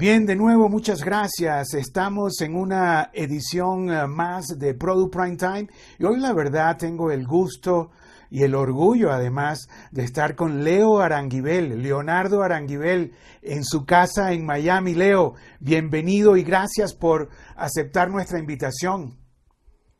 Bien, 0.00 0.26
de 0.26 0.36
nuevo, 0.36 0.68
muchas 0.68 1.02
gracias. 1.02 1.74
Estamos 1.74 2.40
en 2.40 2.54
una 2.54 3.10
edición 3.12 3.90
eh, 3.90 4.06
más 4.06 4.46
de 4.56 4.72
Product 4.72 5.12
Prime 5.12 5.36
Time 5.36 5.66
y 5.98 6.04
hoy 6.04 6.20
la 6.20 6.32
verdad 6.32 6.76
tengo 6.76 7.10
el 7.10 7.26
gusto 7.26 7.90
y 8.30 8.44
el 8.44 8.54
orgullo 8.54 9.10
además 9.10 9.68
de 9.90 10.04
estar 10.04 10.36
con 10.36 10.62
Leo 10.62 11.00
Aranguibel, 11.00 11.82
Leonardo 11.82 12.44
Aranguibel, 12.44 13.12
en 13.42 13.64
su 13.64 13.84
casa 13.86 14.30
en 14.30 14.46
Miami. 14.46 14.94
Leo, 14.94 15.34
bienvenido 15.58 16.36
y 16.36 16.44
gracias 16.44 16.94
por 16.94 17.28
aceptar 17.56 18.08
nuestra 18.08 18.38
invitación. 18.38 19.18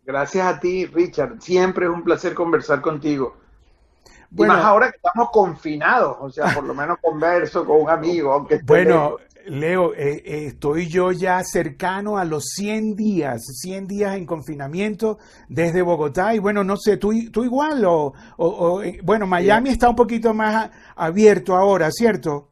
Gracias 0.05 0.47
a 0.47 0.61
ti, 0.61 0.87
Richard. 0.87 1.41
Siempre 1.41 1.87
es 1.87 1.91
un 1.91 2.05
placer 2.05 2.35
conversar 2.35 2.81
contigo. 2.81 3.35
Bueno, 4.31 4.55
más 4.55 4.65
ahora 4.65 4.91
que 4.91 4.97
estamos 4.97 5.31
confinados, 5.31 6.19
o 6.21 6.31
sea, 6.31 6.55
por 6.55 6.63
lo 6.65 6.75
menos 6.75 6.99
converso 7.01 7.65
con 7.65 7.81
un 7.81 7.91
amigo, 7.91 8.33
aunque 8.33 8.61
Bueno, 8.63 9.17
Leo, 9.49 9.95
eh, 9.95 10.23
eh, 10.25 10.47
estoy 10.47 10.89
yo 10.89 11.13
ya 11.13 11.43
cercano 11.43 12.19
a 12.19 12.25
los 12.25 12.45
100 12.55 12.95
días, 12.95 13.43
100 13.61 13.87
días 13.87 14.17
en 14.17 14.27
confinamiento 14.27 15.19
desde 15.49 15.83
Bogotá 15.83 16.35
y 16.35 16.39
bueno, 16.39 16.65
no 16.65 16.77
sé, 16.77 16.97
tú, 16.97 17.13
tú 17.33 17.45
igual 17.45 17.85
o, 17.87 18.13
eh, 18.83 19.01
bueno, 19.03 19.27
Miami 19.27 19.71
está 19.71 19.89
un 19.89 19.97
poquito 19.97 20.35
más 20.35 20.71
abierto 20.97 21.57
ahora, 21.57 21.91
¿cierto? 21.91 22.49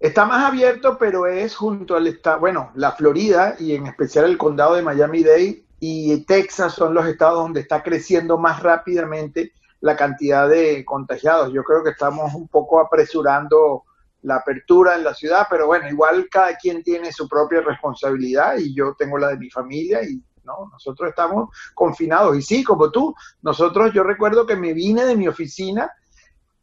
Está 0.00 0.26
más 0.26 0.44
abierto, 0.44 0.98
pero 0.98 1.26
es 1.26 1.54
junto 1.54 1.96
al 1.96 2.06
estado, 2.06 2.40
bueno, 2.40 2.70
la 2.74 2.92
Florida 2.92 3.56
y 3.58 3.74
en 3.74 3.86
especial 3.86 4.26
el 4.26 4.36
condado 4.36 4.74
de 4.74 4.82
Miami-Dade 4.82 5.64
y 5.80 6.24
Texas 6.24 6.74
son 6.74 6.94
los 6.94 7.06
estados 7.06 7.38
donde 7.38 7.60
está 7.60 7.82
creciendo 7.82 8.38
más 8.38 8.62
rápidamente 8.62 9.52
la 9.80 9.96
cantidad 9.96 10.48
de 10.48 10.84
contagiados. 10.84 11.52
Yo 11.52 11.62
creo 11.62 11.84
que 11.84 11.90
estamos 11.90 12.34
un 12.34 12.48
poco 12.48 12.80
apresurando 12.80 13.84
la 14.24 14.36
apertura 14.36 14.96
en 14.96 15.04
la 15.04 15.14
ciudad, 15.14 15.46
pero 15.48 15.66
bueno, 15.66 15.88
igual 15.88 16.28
cada 16.30 16.56
quien 16.56 16.82
tiene 16.82 17.12
su 17.12 17.28
propia 17.28 17.60
responsabilidad 17.60 18.56
y 18.58 18.74
yo 18.74 18.94
tengo 18.98 19.18
la 19.18 19.28
de 19.28 19.36
mi 19.36 19.50
familia 19.50 20.02
y 20.02 20.22
no, 20.44 20.68
nosotros 20.72 21.10
estamos 21.10 21.50
confinados 21.74 22.36
y 22.36 22.42
sí, 22.42 22.64
como 22.64 22.90
tú, 22.90 23.14
nosotros 23.42 23.92
yo 23.94 24.02
recuerdo 24.02 24.46
que 24.46 24.56
me 24.56 24.72
vine 24.72 25.04
de 25.04 25.16
mi 25.16 25.28
oficina 25.28 25.90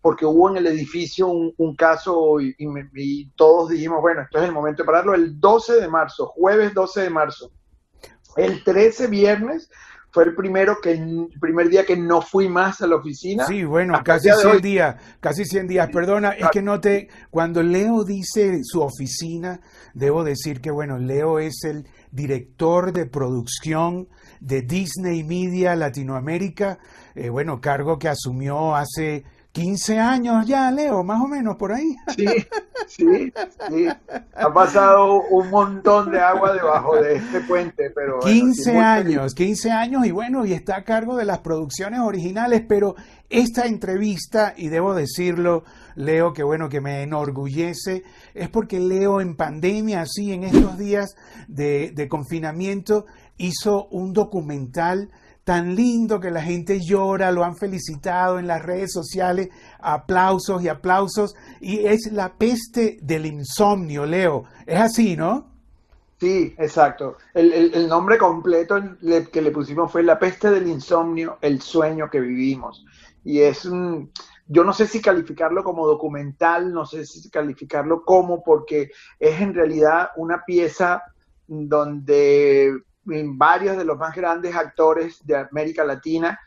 porque 0.02 0.26
hubo 0.26 0.50
en 0.50 0.58
el 0.58 0.68
edificio 0.68 1.28
un, 1.28 1.76
caso 1.76 2.42
y, 2.42 2.56
y, 2.58 3.30
todos 3.36 3.70
dijimos, 3.70 4.02
bueno, 4.02 4.24
esto 4.24 4.40
es 4.40 4.46
el 4.46 4.52
momento 4.52 4.82
de 4.82 4.88
pararlo, 4.88 5.14
el 5.14 5.40
12 5.40 5.80
de 5.80 5.88
marzo, 5.88 6.26
jueves 6.26 6.74
12 6.74 7.02
de 7.02 7.10
marzo. 7.12 7.52
El 8.36 8.64
13 8.64 9.08
viernes 9.08 9.70
fue 10.12 10.26
el 10.26 10.36
primero 10.36 10.78
que 10.82 10.92
el 10.92 11.30
primer 11.40 11.70
día 11.70 11.86
que 11.86 11.96
no 11.96 12.22
fui 12.22 12.50
más 12.50 12.82
a 12.82 12.88
la 12.88 12.98
oficina. 12.98 13.46
Sí, 13.46 13.64
bueno, 13.64 14.02
casi 14.04 14.30
100 14.30 14.62
días, 14.62 14.96
casi 15.20 15.46
100 15.46 15.68
días. 15.68 15.90
Perdona, 15.92 16.32
es 16.32 16.50
que 16.52 16.62
no 16.62 16.80
te 16.82 17.10
cuando 17.30 17.64
Leo 17.64 18.04
dice 18.04 18.62
su 18.64 18.82
oficina, 18.82 19.62
debo 19.94 20.24
decir 20.24 20.60
que 20.62 20.70
bueno, 20.70 20.98
Leo 20.98 21.40
es 21.40 21.64
el 21.64 21.88
director 22.12 22.92
de 22.92 23.06
producción 23.06 24.10
de 24.42 24.62
Disney 24.62 25.24
Media 25.24 25.76
Latinoamérica, 25.76 26.80
eh, 27.16 27.30
bueno, 27.30 27.62
cargo 27.62 27.98
que 27.98 28.10
asumió 28.10 28.76
hace 28.76 29.24
15 29.54 30.00
años 30.00 30.46
ya, 30.48 30.72
Leo, 30.72 31.04
más 31.04 31.22
o 31.22 31.28
menos 31.28 31.58
por 31.58 31.74
ahí. 31.74 31.96
Sí, 32.88 33.06
sí, 33.06 33.32
sí. 33.70 33.88
Ha 34.36 34.54
pasado 34.54 35.22
un 35.30 35.50
montón 35.50 36.12
de 36.12 36.20
agua 36.20 36.52
debajo 36.52 36.98
de 36.98 37.16
este 37.16 37.40
puente, 37.42 37.90
pero... 37.92 38.20
15 38.20 38.78
años, 38.78 39.34
15 39.34 39.72
años 39.72 40.06
y 40.06 40.12
bueno, 40.12 40.46
y 40.46 40.52
está 40.52 40.78
a 40.78 40.84
cargo 40.84 41.16
de 41.16 41.24
las 41.24 41.40
producciones 41.40 42.02
originales, 42.02 42.64
pero 42.68 42.96
esta 43.30 43.66
entrevista, 43.66 44.54
y 44.58 44.68
debo 44.68 44.94
decirlo, 44.94 45.64
Leo, 45.96 46.34
que 46.34 46.44
bueno, 46.44 46.68
que 46.68 46.82
me 46.82 47.04
enorgullece, 47.04 48.04
es 48.34 48.50
porque 48.50 48.80
Leo 48.82 49.22
en 49.22 49.38
pandemia, 49.38 50.02
así, 50.02 50.34
en 50.34 50.44
estos 50.44 50.78
días 50.78 51.16
de, 51.48 51.92
de 51.92 52.10
confinamiento, 52.10 53.06
hizo 53.38 53.88
un 53.88 54.12
documental 54.12 55.12
tan 55.44 55.76
lindo 55.76 56.20
que 56.20 56.32
la 56.32 56.42
gente 56.42 56.80
llora, 56.80 57.32
lo 57.32 57.44
han 57.44 57.56
felicitado 57.56 58.40
en 58.40 58.48
las 58.48 58.64
redes 58.64 58.94
sociales, 58.94 59.50
aplausos 59.80 60.62
y 60.64 60.70
aplausos, 60.70 61.36
y 61.60 61.86
es 61.86 62.12
la 62.12 62.34
peste 62.34 63.00
del 63.02 63.26
insomnio, 63.26 64.06
Leo. 64.06 64.46
Es 64.66 64.80
así, 64.80 65.16
¿no? 65.16 65.52
Sí, 66.20 66.54
exacto. 66.60 67.18
El, 67.34 67.88
nombre 67.88 68.20
completo 68.20 68.80
que 69.32 69.42
le 69.42 69.50
pusimos 69.50 69.92
fue 69.92 70.04
La 70.04 70.20
peste 70.20 70.52
del 70.52 70.68
insomnio, 70.68 71.40
el 71.42 71.62
sueño 71.62 72.12
que 72.12 72.20
vivimos. 72.20 72.86
Y 73.24 73.40
es 73.40 73.66
un, 73.66 74.12
yo 74.48 74.64
no 74.64 74.72
sé 74.72 74.86
si 74.86 75.02
calificarlo 75.02 75.64
como 75.64 75.88
documental, 75.88 76.72
no 76.72 76.86
sé 76.86 77.08
si 77.08 77.28
calificarlo 77.32 78.04
como, 78.04 78.44
porque 78.44 78.92
es 79.20 79.42
en 79.42 79.56
realidad 79.56 80.10
una 80.16 80.44
pieza 80.46 81.02
donde 81.48 82.72
varios 83.04 83.78
de 83.78 83.86
los 83.86 83.98
más 83.98 84.16
grandes 84.16 84.56
actores 84.56 85.20
de 85.26 85.36
América 85.36 85.84
Latina, 85.84 86.40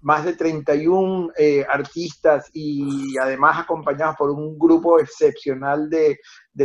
más 0.00 0.24
de 0.24 0.34
31 0.34 1.30
eh, 1.36 1.64
artistas 1.68 2.50
y 2.52 3.16
además 3.18 3.60
acompañados 3.60 4.16
por 4.16 4.30
un 4.30 4.58
grupo 4.58 4.98
excepcional 4.98 5.90
de, 5.90 6.18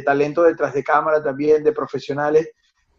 talento 0.04 0.44
detrás 0.44 0.74
de 0.74 0.84
cámara 0.84 1.22
también, 1.22 1.64
de 1.64 1.72
profesionales, 1.72 2.50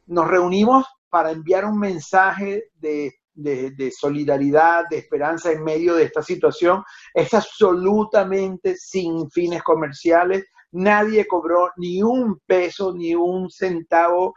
nos 0.06 0.28
reunimos 0.28 0.86
para 1.08 1.30
enviar 1.30 1.64
un 1.64 1.78
mensaje 1.78 2.64
de, 2.74 3.14
de, 3.34 3.92
solidaridad, 3.96 4.84
de 4.88 4.98
esperanza 4.98 5.52
en 5.52 5.64
medio 5.64 5.94
de 5.94 6.04
esta 6.04 6.22
situación. 6.22 6.82
Es 7.14 7.32
absolutamente 7.34 8.76
sin 8.76 9.30
fines 9.30 9.62
comerciales. 9.62 10.44
Nadie 10.72 11.26
cobró 11.26 11.70
ni 11.76 12.02
un 12.02 12.40
peso, 12.46 12.92
ni 12.92 13.14
un 13.14 13.50
centavo 13.50 14.34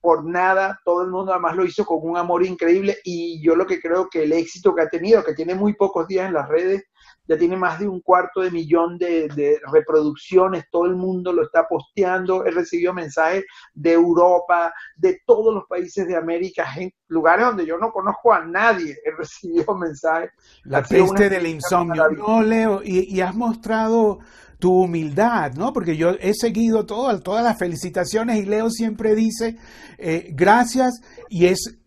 por 0.00 0.24
nada, 0.24 0.80
todo 0.84 1.02
el 1.02 1.10
mundo 1.10 1.32
además 1.32 1.56
lo 1.56 1.64
hizo 1.64 1.84
con 1.84 1.98
un 2.02 2.16
amor 2.16 2.44
increíble 2.44 2.98
y 3.04 3.42
yo 3.42 3.56
lo 3.56 3.66
que 3.66 3.80
creo 3.80 4.08
que 4.08 4.22
el 4.22 4.32
éxito 4.32 4.74
que 4.74 4.82
ha 4.82 4.88
tenido, 4.88 5.24
que 5.24 5.34
tiene 5.34 5.54
muy 5.54 5.74
pocos 5.74 6.06
días 6.06 6.28
en 6.28 6.34
las 6.34 6.48
redes, 6.48 6.84
ya 7.26 7.38
tiene 7.38 7.56
más 7.56 7.78
de 7.78 7.88
un 7.88 8.00
cuarto 8.00 8.40
de 8.40 8.50
millón 8.50 8.98
de, 8.98 9.60
reproducciones, 9.72 10.64
todo 10.70 10.86
el 10.86 10.96
mundo 10.96 11.32
lo 11.32 11.44
está 11.44 11.66
posteando, 11.66 12.44
he 12.44 12.50
recibido 12.50 12.92
mensajes 12.92 13.44
de 13.74 13.92
Europa, 13.92 14.72
de 14.96 15.20
todos 15.26 15.54
los 15.54 15.64
países 15.66 16.06
de 16.06 16.16
América, 16.16 16.66
en 16.76 16.92
lugares 17.08 17.46
donde 17.46 17.66
yo 17.66 17.78
no 17.78 17.92
conozco 17.92 18.32
a 18.32 18.44
nadie, 18.44 18.96
he 19.04 19.10
recibido 19.16 19.76
mensajes. 19.76 20.30
La 20.64 20.82
peste 20.82 21.28
del 21.28 21.46
insomnio. 21.46 22.08
No, 22.10 22.42
Leo, 22.42 22.82
y, 22.82 23.14
y 23.14 23.20
has 23.20 23.34
mostrado 23.34 24.20
tu 24.62 24.84
humildad, 24.84 25.54
¿no? 25.54 25.72
Porque 25.72 25.96
yo 25.96 26.10
he 26.20 26.34
seguido 26.34 26.86
todas 26.86 27.42
las 27.42 27.58
felicitaciones 27.58 28.38
y 28.38 28.46
Leo 28.46 28.70
siempre 28.70 29.16
dice 29.16 29.56
eh, 29.98 30.30
gracias 30.36 31.00
y 31.28 31.46
es, 31.46 31.78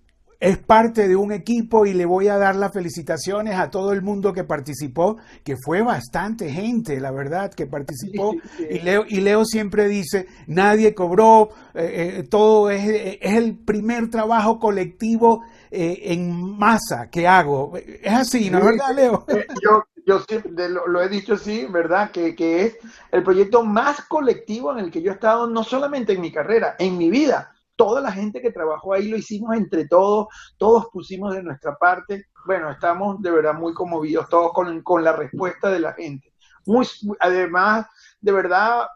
es 0.45 0.59
parte 0.59 1.07
de 1.07 1.15
un 1.15 1.31
equipo 1.31 1.87
y 1.87 1.93
le 1.93 2.05
voy 2.05 2.27
a 2.27 2.37
dar 2.37 2.55
las 2.55 2.71
felicitaciones 2.71 3.55
a 3.55 3.71
todo 3.71 3.93
el 3.93 4.03
mundo 4.03 4.31
que 4.31 4.43
participó, 4.43 5.17
que 5.43 5.55
fue 5.57 5.81
bastante 5.81 6.51
gente, 6.51 6.99
la 6.99 7.09
verdad, 7.09 7.51
que 7.51 7.65
participó. 7.65 8.35
Y, 8.69 8.79
Leo, 8.79 9.05
y 9.07 9.21
Leo 9.21 9.43
siempre 9.43 9.87
dice, 9.87 10.27
nadie 10.45 10.93
cobró, 10.93 11.49
eh, 11.73 12.19
eh, 12.19 12.23
todo 12.29 12.69
es, 12.69 12.87
es, 12.87 13.33
el 13.33 13.57
primer 13.57 14.11
trabajo 14.11 14.59
colectivo 14.59 15.43
en 15.71 16.57
masa 16.57 17.09
que 17.09 17.27
hago. 17.27 17.75
Es 17.75 18.13
así, 18.13 18.51
¿no 18.51 18.59
es 18.59 18.65
verdad, 18.65 18.95
Leo? 18.95 19.25
Yo, 19.63 19.83
yo 20.05 20.19
siempre 20.19 20.69
lo, 20.69 21.01
he 21.01 21.09
dicho 21.09 21.33
así, 21.33 21.65
¿verdad? 21.65 22.11
Que, 22.11 22.35
que, 22.35 22.65
es 22.65 22.77
el 23.11 23.23
proyecto 23.23 23.63
más 23.63 24.01
colectivo 24.03 24.71
en 24.71 24.77
el 24.77 24.91
que 24.91 25.01
yo 25.01 25.11
he 25.11 25.15
estado, 25.15 25.47
no 25.47 25.63
solamente 25.63 26.13
en 26.13 26.21
mi 26.21 26.31
carrera, 26.31 26.75
en 26.77 26.97
mi 26.97 27.09
vida. 27.09 27.54
Toda 27.75 28.01
la 28.01 28.11
gente 28.11 28.41
que 28.41 28.51
trabajó 28.51 28.93
ahí 28.93 29.07
lo 29.07 29.17
hicimos 29.17 29.55
entre 29.55 29.87
todos, 29.87 30.27
todos 30.57 30.87
pusimos 30.91 31.33
de 31.33 31.43
nuestra 31.43 31.75
parte. 31.75 32.25
Bueno, 32.45 32.71
estamos 32.71 33.21
de 33.21 33.31
verdad 33.31 33.53
muy 33.53 33.73
conmovidos 33.73 34.29
todos 34.29 34.53
con, 34.53 34.81
con 34.81 35.03
la 35.03 35.13
respuesta 35.13 35.69
de 35.69 35.79
la 35.79 35.93
gente. 35.93 36.31
Muy, 36.65 36.87
además, 37.19 37.85
de 38.21 38.31
verdad, 38.31 38.87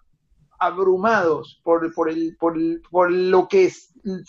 abrumados 0.60 1.60
por, 1.64 1.94
por, 1.94 2.10
el, 2.10 2.36
por, 2.38 2.56
por 2.90 3.12
lo 3.12 3.48
que 3.48 3.72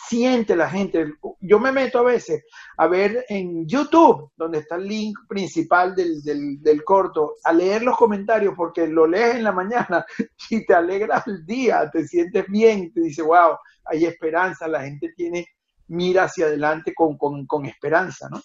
siente 0.09 0.57
la 0.57 0.69
gente. 0.69 1.15
Yo 1.41 1.59
me 1.59 1.73
meto 1.73 1.99
a 1.99 2.05
veces 2.05 2.45
a 2.77 2.87
ver 2.87 3.25
en 3.29 3.67
YouTube, 3.67 4.31
donde 4.37 4.59
está 4.59 4.77
el 4.77 4.87
link 4.87 5.19
principal 5.29 5.95
del, 5.95 6.23
del, 6.23 6.85
corto, 6.85 7.35
a 7.45 7.53
leer 7.53 7.83
los 7.83 7.97
comentarios, 7.97 8.55
porque 8.57 8.87
lo 8.87 9.07
lees 9.07 9.37
en 9.37 9.45
la 9.45 9.53
mañana 9.53 10.05
y 10.51 10.65
te 10.65 10.75
alegra 10.75 11.23
el 11.27 11.45
día, 11.45 11.91
te 11.91 12.07
sientes 12.07 12.47
bien, 12.49 12.93
te 12.93 13.01
dice, 13.01 13.23
wow, 13.23 13.57
hay 13.91 14.05
esperanza, 14.05 14.69
la 14.69 14.83
gente 14.83 15.13
tiene, 15.17 15.47
mira 15.89 16.25
hacia 16.25 16.47
adelante 16.47 16.93
con, 16.95 17.17
con, 17.17 17.47
con 17.47 17.67
esperanza, 17.67 18.29
¿no? 18.31 18.41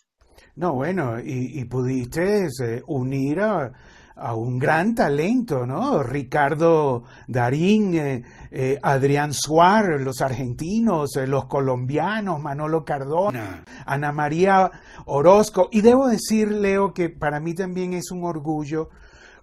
No, 0.56 0.74
bueno, 0.74 1.20
y, 1.20 1.60
y 1.60 1.66
pudiste 1.66 2.48
eh, 2.48 2.82
unir 2.88 3.42
a 3.42 3.72
a 4.16 4.34
un 4.34 4.58
gran 4.58 4.96
talento, 4.96 5.66
¿no? 5.66 6.02
Ricardo 6.02 7.04
Darín, 7.28 7.96
eh, 7.96 8.24
eh, 8.52 8.80
Adrián 8.82 9.34
Suárez, 9.34 10.02
los 10.02 10.22
argentinos, 10.22 11.18
eh, 11.18 11.28
los 11.28 11.46
colombianos, 11.46 12.42
Manolo 12.42 12.86
Cardona, 12.86 13.64
Ana 13.86 14.12
María 14.14 14.72
Orozco. 15.06 15.68
Y 15.72 15.82
debo 15.82 16.08
decir, 16.08 16.50
Leo, 16.50 16.94
que 16.94 17.10
para 17.10 17.40
mí 17.40 17.54
también 17.54 17.94
es 17.94 18.12
un 18.12 18.24
orgullo 18.24 18.90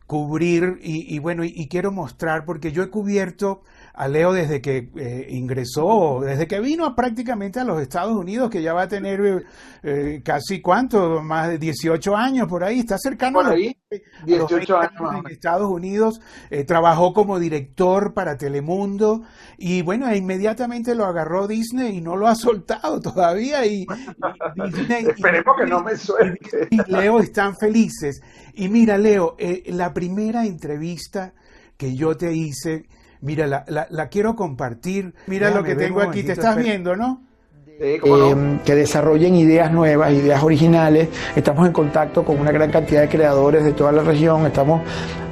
cubrir 0.07 0.79
y, 0.83 1.19
bueno, 1.21 1.43
y, 1.43 1.69
quiero 1.69 1.91
mostrar, 1.91 2.45
porque 2.45 2.71
yo 2.71 2.83
he 2.83 2.91
cubierto 2.91 3.63
a 3.95 4.09
Leo 4.09 4.33
desde 4.33 4.63
que 4.63 4.91
eh, 4.97 5.27
ingresó, 5.31 6.21
desde 6.23 6.47
que 6.47 6.61
vino 6.61 6.95
prácticamente 6.95 7.61
a 7.61 7.65
los 7.65 7.81
Estados 7.81 8.17
Unidos, 8.17 8.49
que 8.49 8.63
ya 8.63 8.73
va 8.73 8.83
a 8.83 8.89
tener 8.89 9.45
eh, 9.83 10.23
casi 10.25 10.63
cuánto, 10.63 11.23
más 11.23 11.49
de 11.49 11.59
18 11.59 12.17
años 12.17 12.49
por 12.49 12.65
ahí, 12.65 12.81
está 12.81 12.97
cercano 12.99 13.41
a, 13.41 13.51
ahí, 13.51 13.77
18 14.25 14.79
años, 14.79 15.03
en 15.19 15.31
Estados 15.31 15.71
Unidos, 15.71 16.21
eh, 16.49 16.65
trabajó 16.65 17.13
como 17.13 17.39
director 17.39 18.15
para 18.15 18.39
Telemundo 18.39 19.23
y 19.59 19.83
bueno, 19.83 20.13
inmediatamente 20.15 20.95
lo 20.95 21.05
agarró 21.05 21.47
Disney 21.47 21.99
y 21.99 22.01
no 22.01 22.17
lo 22.17 22.29
ha 22.29 22.35
soltado 22.35 23.01
todavía 23.01 23.67
y, 23.67 23.87
esperemos 24.89 25.57
que 25.59 25.67
no 25.67 25.83
me 25.83 25.97
suelte. 25.97 26.69
Y, 26.71 26.79
Leo 26.91 27.21
están 27.21 27.57
felices. 27.57 28.23
Y 28.55 28.69
mira, 28.69 28.97
Leo, 28.97 29.37
la 29.67 29.93
primera 29.93 30.47
entrevista 30.47 31.35
que 31.77 31.95
yo 31.95 32.17
te 32.17 32.33
hice, 32.33 32.87
Mira, 33.23 33.47
la, 33.47 33.65
la, 33.89 34.09
quiero 34.09 34.37
compartir. 34.37 35.15
Mira 35.29 35.51
lo 35.51 35.63
que 35.63 35.77
tengo 35.77 36.01
aquí. 36.01 36.23
Te 36.23 36.33
estás 36.33 36.57
viendo, 36.57 36.97
¿no? 36.97 37.23
Eh, 37.81 38.01
que 38.65 38.75
desarrollen 38.75 39.35
ideas 39.37 39.73
nuevas, 39.73 40.13
ideas 40.13 40.43
originales. 40.43 41.09
Estamos 41.35 41.67
en 41.67 41.73
contacto 41.73 42.25
con 42.25 42.39
una 42.39 42.53
gran 42.53 42.71
cantidad 42.71 43.01
de 43.01 43.09
creadores 43.09 43.65
de 43.65 43.73
toda 43.73 43.93
la 43.93 44.03
región. 44.03 44.45
Estamos 44.47 44.83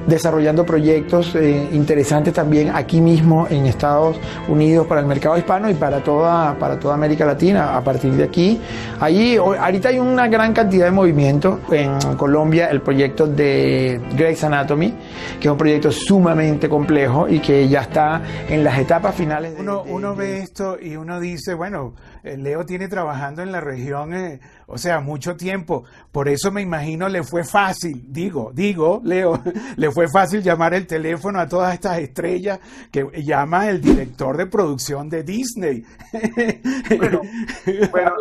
desarrollando 0.06 0.64
proyectos 0.64 1.34
eh, 1.34 1.68
interesantes 1.72 2.34
también 2.34 2.70
aquí 2.74 3.00
mismo 3.00 3.46
en 3.50 3.66
Estados 3.66 4.18
Unidos 4.48 4.86
para 4.86 5.00
el 5.00 5.06
mercado 5.06 5.36
hispano 5.36 5.70
y 5.70 5.74
para 5.74 6.02
toda, 6.02 6.58
para 6.58 6.78
toda 6.78 6.94
América 6.94 7.24
Latina. 7.24 7.76
A 7.76 7.82
partir 7.82 8.12
de 8.12 8.24
aquí, 8.24 8.60
allí, 8.98 9.36
ahorita 9.36 9.88
hay 9.88 9.98
una 9.98 10.28
gran 10.28 10.52
cantidad 10.52 10.86
de 10.86 10.90
movimiento 10.92 11.60
en 11.70 11.98
Colombia, 12.16 12.68
el 12.68 12.80
proyecto 12.80 13.26
de 13.26 14.00
Grey's 14.16 14.42
Anatomy, 14.44 14.94
que 15.38 15.48
es 15.48 15.52
un 15.52 15.58
proyecto 15.58 15.92
sumamente 15.92 16.68
complejo 16.68 17.28
y 17.28 17.40
que 17.40 17.68
ya 17.68 17.82
está 17.82 18.22
en 18.48 18.64
las 18.64 18.78
etapas 18.78 19.14
finales. 19.14 19.54
uno, 19.58 19.82
uno 19.82 20.14
ve 20.14 20.40
esto 20.40 20.78
y 20.80 20.96
uno 20.96 21.20
dice, 21.20 21.54
bueno, 21.54 21.94
eh, 22.22 22.36
Leo 22.36 22.66
tiene 22.66 22.88
trabajando 22.88 23.42
en 23.42 23.52
la 23.52 23.60
región, 23.60 24.14
eh, 24.14 24.40
o 24.66 24.78
sea, 24.78 25.00
mucho 25.00 25.36
tiempo. 25.36 25.84
Por 26.12 26.28
eso 26.28 26.50
me 26.50 26.62
imagino 26.62 27.08
le 27.08 27.22
fue 27.22 27.44
fácil, 27.44 28.04
digo, 28.08 28.50
digo, 28.54 29.00
Leo, 29.04 29.40
le 29.76 29.89
fue 29.90 30.08
fácil 30.08 30.42
llamar 30.42 30.74
el 30.74 30.86
teléfono 30.86 31.40
a 31.40 31.48
todas 31.48 31.74
estas 31.74 31.98
estrellas 31.98 32.60
que 32.90 33.06
llama 33.22 33.68
el 33.68 33.80
director 33.80 34.36
de 34.36 34.46
producción 34.46 35.08
de 35.08 35.22
Disney. 35.22 35.84
Bueno, 37.90 38.12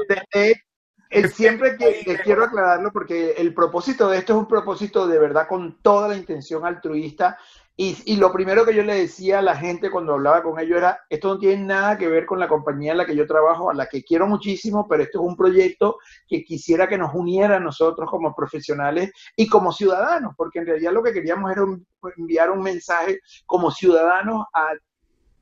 siempre 1.34 1.76
quiero 2.24 2.44
aclararlo 2.44 2.92
porque 2.92 3.32
el 3.32 3.54
propósito 3.54 4.10
de 4.10 4.20
esto 4.20 4.34
es 4.34 4.40
un 4.40 4.48
propósito 4.48 5.08
de 5.08 5.20
verdad 5.20 5.48
con 5.48 5.82
toda 5.82 6.08
la 6.08 6.16
intención 6.16 6.66
altruista 6.66 7.38
y, 7.82 8.18
lo 8.18 8.34
primero 8.34 8.66
que 8.66 8.76
yo 8.76 8.84
le 8.84 8.94
decía 8.94 9.40
a 9.40 9.42
la 9.42 9.56
gente 9.56 9.90
cuando 9.90 10.12
hablaba 10.12 10.44
con 10.44 10.60
ellos 10.60 10.80
era, 10.80 11.00
esto 11.08 11.30
no 11.30 11.40
tiene 11.40 11.64
nada 11.64 11.98
que 11.98 12.10
ver 12.10 12.26
con 12.26 12.38
la 12.38 12.50
compañía 12.50 12.92
en 12.92 12.98
la 12.98 13.06
que 13.06 13.16
yo 13.16 13.26
trabajo, 13.26 13.70
a 13.70 13.74
la 13.74 13.88
que 13.88 14.04
quiero 14.04 14.28
muchísimo, 14.28 14.86
pero 14.86 15.04
esto 15.04 15.22
es 15.22 15.26
un 15.26 15.38
proyecto 15.38 15.98
que 16.28 16.44
quisiera 16.44 16.90
que 16.90 16.98
nos 16.98 17.16
uniera 17.16 17.56
a 17.56 17.62
nosotros 17.62 18.10
como 18.10 18.36
profesionales 18.36 19.14
y 19.34 19.48
como 19.48 19.72
ciudadanos, 19.72 20.34
porque 20.36 20.60
en 20.60 20.66
realidad 20.66 20.92
lo 20.92 21.02
que 21.02 21.14
queríamos 21.14 21.50
era 21.54 21.64
enviar 22.18 22.52
un 22.52 22.62
mensaje 22.62 23.22
como 23.46 23.72
ciudadanos 23.72 24.46
a 24.54 24.74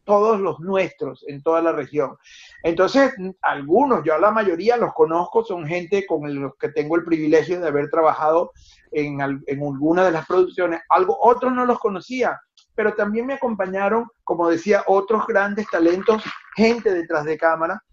todos 0.08 0.40
los 0.40 0.60
nuestros 0.62 1.24
en 1.28 1.44
toda 1.44 1.62
la 1.62 1.74
región. 1.74 2.18
Entonces, 2.64 3.14
algunos, 3.42 4.04
yo 4.06 4.16
a 4.16 4.20
la 4.20 4.32
mayoría 4.32 4.78
los 4.78 4.94
conozco, 4.94 5.44
son 5.44 5.68
gente 5.68 6.06
con 6.08 6.34
los 6.42 6.56
que 6.56 6.70
tengo 6.70 6.96
el 6.96 7.04
privilegio 7.04 7.60
de 7.60 7.68
haber 7.68 7.90
trabajado 7.90 8.52
en, 8.92 9.22
alguna 9.22 10.06
de 10.06 10.12
las 10.12 10.26
producciones, 10.26 10.80
algo, 10.90 11.18
otros 11.20 11.52
no 11.52 11.66
los 11.66 11.78
conocía, 11.78 12.40
pero 12.74 12.94
también 12.94 13.26
me 13.26 13.34
acompañaron, 13.34 14.08
como 14.24 14.50
decía, 14.50 14.84
otros 14.88 15.28
grandes 15.28 15.68
talentos, 15.70 16.24
gente 16.56 16.94
detrás 16.94 17.26
de 17.26 17.38
cámara, 17.38 17.84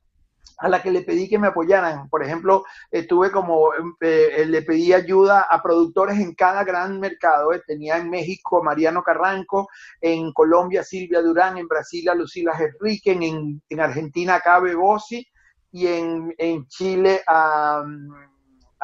a 0.58 0.68
la 0.68 0.82
que 0.82 0.90
le 0.90 1.02
pedí 1.02 1.28
que 1.28 1.38
me 1.38 1.48
apoyaran. 1.48 2.08
Por 2.08 2.22
ejemplo, 2.22 2.64
estuve 2.90 3.30
como, 3.30 3.70
eh, 4.00 4.44
le 4.46 4.62
pedí 4.62 4.92
ayuda 4.92 5.42
a 5.42 5.62
productores 5.62 6.18
en 6.18 6.34
cada 6.34 6.64
gran 6.64 7.00
mercado. 7.00 7.50
Tenía 7.66 7.96
en 7.96 8.10
México 8.10 8.58
a 8.58 8.64
Mariano 8.64 9.02
Carranco, 9.02 9.68
en 10.00 10.32
Colombia 10.32 10.82
Silvia 10.82 11.22
Durán, 11.22 11.58
en 11.58 11.68
Brasil 11.68 12.08
a 12.08 12.14
Lucila 12.14 12.52
Henrique, 12.58 13.12
en, 13.12 13.62
en 13.68 13.80
Argentina 13.80 14.36
a 14.36 14.40
Cabe 14.40 14.74
Bossi 14.74 15.26
y 15.72 15.86
en, 15.86 16.34
en 16.38 16.66
Chile 16.68 17.22
a 17.26 17.84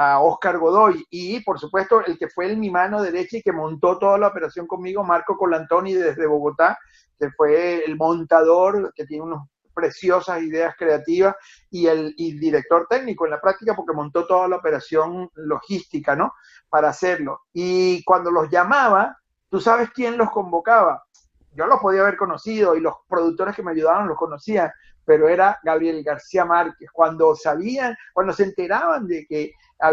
a 0.01 0.19
Oscar 0.23 0.57
Godoy 0.57 1.05
y 1.11 1.41
por 1.41 1.59
supuesto 1.59 2.03
el 2.07 2.17
que 2.19 2.31
fue 2.31 2.47
el, 2.47 2.57
mi 2.57 2.71
mano 2.71 3.03
derecha 3.03 3.37
y 3.37 3.43
que 3.43 3.53
montó 3.53 3.99
toda 3.99 4.17
la 4.17 4.29
operación 4.29 4.67
conmigo, 4.67 5.05
Marco 5.05 5.37
Colantoni 5.37 5.93
desde 5.93 6.27
Bogotá, 6.27 6.79
que 7.19 7.29
fue 7.33 7.85
el 7.85 7.99
montador, 7.99 8.95
que 8.95 9.05
tiene 9.05 9.25
unas 9.25 9.43
preciosas 9.75 10.43
ideas 10.43 10.75
creativas 10.77 11.35
y 11.71 11.87
el 11.87 12.15
director 12.17 12.87
técnico 12.89 13.25
en 13.25 13.33
la 13.33 13.41
práctica 13.41 13.75
porque 13.75 13.95
montó 13.95 14.27
toda 14.27 14.49
la 14.49 14.57
operación 14.57 15.31
logística, 15.35 16.17
¿no? 16.17 16.33
Para 16.69 16.89
hacerlo. 16.89 17.43
Y 17.53 18.03
cuando 18.05 18.31
los 18.31 18.51
llamaba, 18.51 19.17
¿tú 19.49 19.61
sabes 19.61 19.91
quién 19.91 20.17
los 20.17 20.31
convocaba? 20.31 21.05
Yo 21.53 21.67
los 21.67 21.81
podía 21.81 22.03
haber 22.03 22.17
conocido 22.17 22.77
y 22.77 22.81
los 22.81 22.95
productores 23.09 23.57
que 23.57 23.63
me 23.63 23.73
ayudaban 23.73 24.07
los 24.07 24.17
conocían, 24.17 24.71
pero 25.05 25.29
era 25.29 25.59
Gabriel 25.65 26.05
García 26.05 26.45
Márquez. 26.45 26.89
Cuando 26.93 27.35
sabían, 27.35 27.97
cuando 28.13 28.33
se 28.33 28.45
enteraban 28.45 29.09
de 29.09 29.27
que 29.27 29.53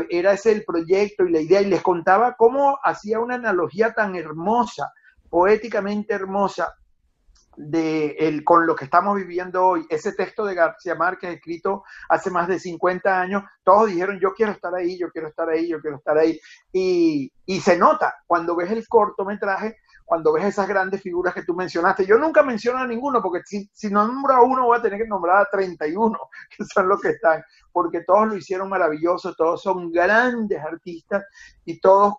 era 0.10 0.34
ese 0.34 0.52
el 0.52 0.66
proyecto 0.66 1.26
y 1.26 1.32
la 1.32 1.40
idea, 1.40 1.62
y 1.62 1.66
les 1.66 1.82
contaba 1.82 2.36
cómo 2.36 2.78
hacía 2.84 3.20
una 3.20 3.36
analogía 3.36 3.94
tan 3.94 4.16
hermosa, 4.16 4.92
poéticamente 5.30 6.14
hermosa, 6.14 6.76
de 7.58 8.12
el, 8.20 8.44
con 8.44 8.66
lo 8.66 8.76
que 8.76 8.86
estamos 8.86 9.16
viviendo 9.16 9.66
hoy. 9.66 9.86
Ese 9.90 10.14
texto 10.14 10.46
de 10.46 10.56
García 10.56 10.96
Márquez, 10.96 11.36
escrito 11.36 11.84
hace 12.08 12.30
más 12.30 12.48
de 12.48 12.60
50 12.60 13.20
años, 13.20 13.44
todos 13.64 13.88
dijeron, 13.88 14.20
yo 14.20 14.34
quiero 14.34 14.52
estar 14.52 14.74
ahí, 14.74 14.98
yo 14.98 15.10
quiero 15.10 15.28
estar 15.28 15.50
ahí, 15.50 15.68
yo 15.68 15.82
quiero 15.82 15.98
estar 15.98 16.18
ahí. 16.18 16.40
Y, 16.72 17.32
y 17.46 17.60
se 17.60 17.78
nota 17.78 18.16
cuando 18.28 18.56
ves 18.56 18.72
el 18.72 18.88
cortometraje, 18.88 19.78
cuando 20.06 20.32
ves 20.32 20.46
esas 20.46 20.68
grandes 20.70 21.02
figuras 21.02 21.34
que 21.34 21.44
tú 21.44 21.54
mencionaste. 21.54 22.06
Yo 22.06 22.18
nunca 22.18 22.42
menciono 22.42 22.80
a 22.80 22.88
ninguno, 22.88 23.22
porque 23.22 23.42
si, 23.46 23.70
si 23.74 23.90
nombro 23.90 24.36
a 24.36 24.42
uno 24.42 24.66
voy 24.66 24.78
a 24.78 24.82
tener 24.82 25.02
que 25.02 25.08
nombrar 25.08 25.42
a 25.42 25.50
31, 25.52 26.18
que 26.58 26.64
son 26.64 26.88
los 26.88 27.02
que 27.02 27.10
están, 27.10 27.44
porque 27.74 28.04
todos 28.06 28.28
lo 28.28 28.38
hicieron 28.38 28.70
maravilloso, 28.70 29.34
todos 29.36 29.62
son 29.62 29.92
grandes 29.92 30.64
artistas 30.64 31.26
y 31.66 31.82
todos 31.82 32.14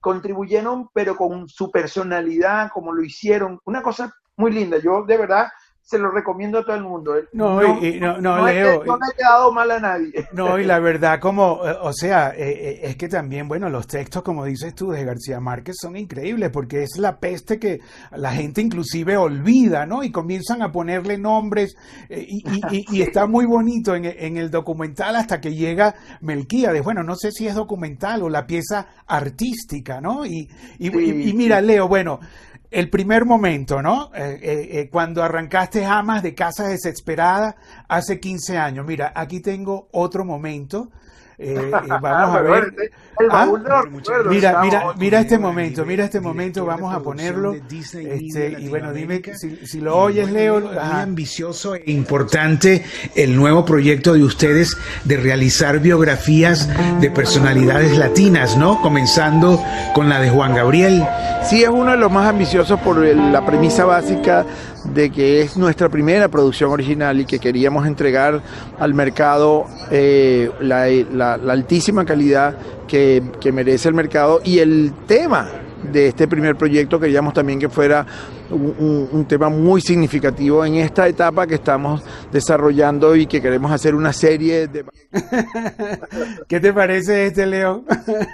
contribuyeron, 0.00 0.88
pero 0.92 1.16
con 1.16 1.48
su 1.48 1.70
personalidad, 1.70 2.70
como 2.72 2.92
lo 2.92 3.04
hicieron. 3.04 3.60
Una 3.64 3.82
cosa 3.82 4.12
muy 4.40 4.52
linda. 4.52 4.78
Yo 4.82 5.04
de 5.04 5.16
verdad 5.16 5.48
se 5.90 5.98
lo 5.98 6.12
recomiendo 6.12 6.58
a 6.58 6.64
todo 6.64 6.76
el 6.76 6.84
mundo. 6.84 7.16
¿eh? 7.16 7.24
No, 7.32 7.60
no, 7.60 7.84
y, 7.84 7.98
no, 7.98 8.18
no, 8.18 8.46
Leo. 8.46 8.84
no 8.84 8.94
ha 8.94 9.16
quedado 9.16 9.50
mal 9.52 9.70
a 9.72 9.80
nadie. 9.80 10.12
No, 10.32 10.58
y 10.58 10.64
la 10.64 10.78
verdad, 10.78 11.18
como, 11.18 11.66
eh, 11.66 11.76
o 11.82 11.92
sea, 11.92 12.32
eh, 12.36 12.80
es 12.84 12.96
que 12.96 13.08
también, 13.08 13.48
bueno, 13.48 13.68
los 13.68 13.88
textos, 13.88 14.22
como 14.22 14.44
dices 14.44 14.74
tú, 14.76 14.92
de 14.92 15.04
García 15.04 15.40
Márquez 15.40 15.76
son 15.80 15.96
increíbles, 15.96 16.50
porque 16.50 16.84
es 16.84 16.96
la 16.98 17.18
peste 17.18 17.58
que 17.58 17.80
la 18.12 18.32
gente 18.32 18.60
inclusive 18.60 19.16
olvida, 19.16 19.84
¿no? 19.86 20.04
Y 20.04 20.12
comienzan 20.12 20.62
a 20.62 20.70
ponerle 20.70 21.18
nombres, 21.18 21.74
y, 22.08 22.42
y, 22.70 23.02
está 23.02 23.26
muy 23.26 23.44
bonito 23.44 23.96
en, 23.96 24.04
en, 24.04 24.36
el 24.36 24.50
documental 24.50 25.16
hasta 25.16 25.40
que 25.40 25.54
llega 25.54 25.96
Melquíades. 26.20 26.84
Bueno, 26.84 27.02
no 27.02 27.16
sé 27.16 27.32
si 27.32 27.48
es 27.48 27.54
documental 27.56 28.22
o 28.22 28.28
la 28.28 28.46
pieza 28.46 28.86
artística, 29.08 30.00
¿no? 30.00 30.24
Y, 30.24 30.48
y 30.78 31.32
mira, 31.34 31.60
Leo, 31.60 31.88
bueno, 31.88 32.20
el 32.70 32.88
primer 32.88 33.24
momento, 33.24 33.82
¿no? 33.82 34.10
Eh, 34.14 34.38
eh, 34.42 34.68
eh, 34.72 34.88
cuando 34.90 35.22
arrancaste 35.22 35.84
Amas 35.84 36.22
de 36.22 36.34
Casa 36.34 36.68
Desesperada 36.68 37.56
hace 37.88 38.20
15 38.20 38.58
años. 38.58 38.86
Mira, 38.86 39.12
aquí 39.14 39.40
tengo 39.40 39.88
otro 39.92 40.24
momento 40.24 40.90
eh, 41.42 41.56
eh, 41.56 41.70
vamos 42.00 42.36
a 42.36 42.40
ver. 42.42 42.74
Ah, 43.30 43.46
mira, 44.28 44.60
mira, 44.62 44.94
mira 44.96 45.20
este 45.20 45.38
momento, 45.38 45.84
mira 45.84 46.04
este 46.04 46.20
momento, 46.20 46.64
vamos 46.64 46.94
a 46.94 47.00
ponerlo. 47.00 47.54
Este, 47.54 48.56
y 48.58 48.68
bueno, 48.68 48.92
dime 48.92 49.22
si, 49.34 49.80
lo 49.80 49.96
oyes, 49.96 50.30
Leo. 50.30 50.60
Muy 50.60 50.76
ambicioso 50.78 51.74
e 51.74 51.82
importante 51.86 52.84
el 53.14 53.36
nuevo 53.36 53.64
proyecto 53.64 54.14
de 54.14 54.22
ustedes 54.22 54.76
de 55.04 55.16
realizar 55.16 55.80
biografías 55.80 56.68
de 57.00 57.10
personalidades 57.10 57.96
latinas, 57.96 58.56
¿no? 58.56 58.80
Comenzando 58.82 59.62
con 59.94 60.08
la 60.08 60.20
de 60.20 60.30
Juan 60.30 60.54
Gabriel. 60.54 61.04
Sí, 61.42 61.62
es 61.62 61.68
uno 61.68 61.92
de 61.92 61.96
los 61.96 62.10
más 62.10 62.28
ambiciosos 62.28 62.80
por 62.80 62.98
la 62.98 63.44
premisa 63.44 63.84
básica 63.84 64.44
de 64.84 65.10
que 65.10 65.42
es 65.42 65.56
nuestra 65.56 65.88
primera 65.88 66.28
producción 66.28 66.70
original 66.70 67.20
y 67.20 67.24
que 67.24 67.38
queríamos 67.38 67.86
entregar 67.86 68.40
al 68.78 68.94
mercado 68.94 69.66
eh, 69.90 70.50
la, 70.60 71.29
altísima 71.34 72.04
calidad 72.04 72.56
que, 72.86 73.22
merece 73.52 73.88
el 73.88 73.94
mercado 73.94 74.40
y 74.44 74.58
el 74.58 74.92
tema 75.06 75.48
de 75.90 76.08
este 76.08 76.28
primer 76.28 76.56
proyecto 76.56 77.00
queríamos 77.00 77.32
también 77.34 77.58
que 77.58 77.68
fuera 77.68 78.06
un, 78.50 79.26
tema 79.28 79.48
muy 79.48 79.80
significativo 79.80 80.64
en 80.64 80.76
esta 80.76 81.06
etapa 81.06 81.46
que 81.46 81.56
estamos 81.56 82.02
desarrollando 82.32 83.14
y 83.14 83.26
que 83.26 83.40
queremos 83.40 83.70
hacer 83.70 83.94
una 83.94 84.12
serie 84.12 84.66
de... 84.66 84.84
¿Qué 86.48 86.60
te 86.60 86.72
parece 86.72 87.26
este, 87.26 87.46
Leo? 87.46 87.84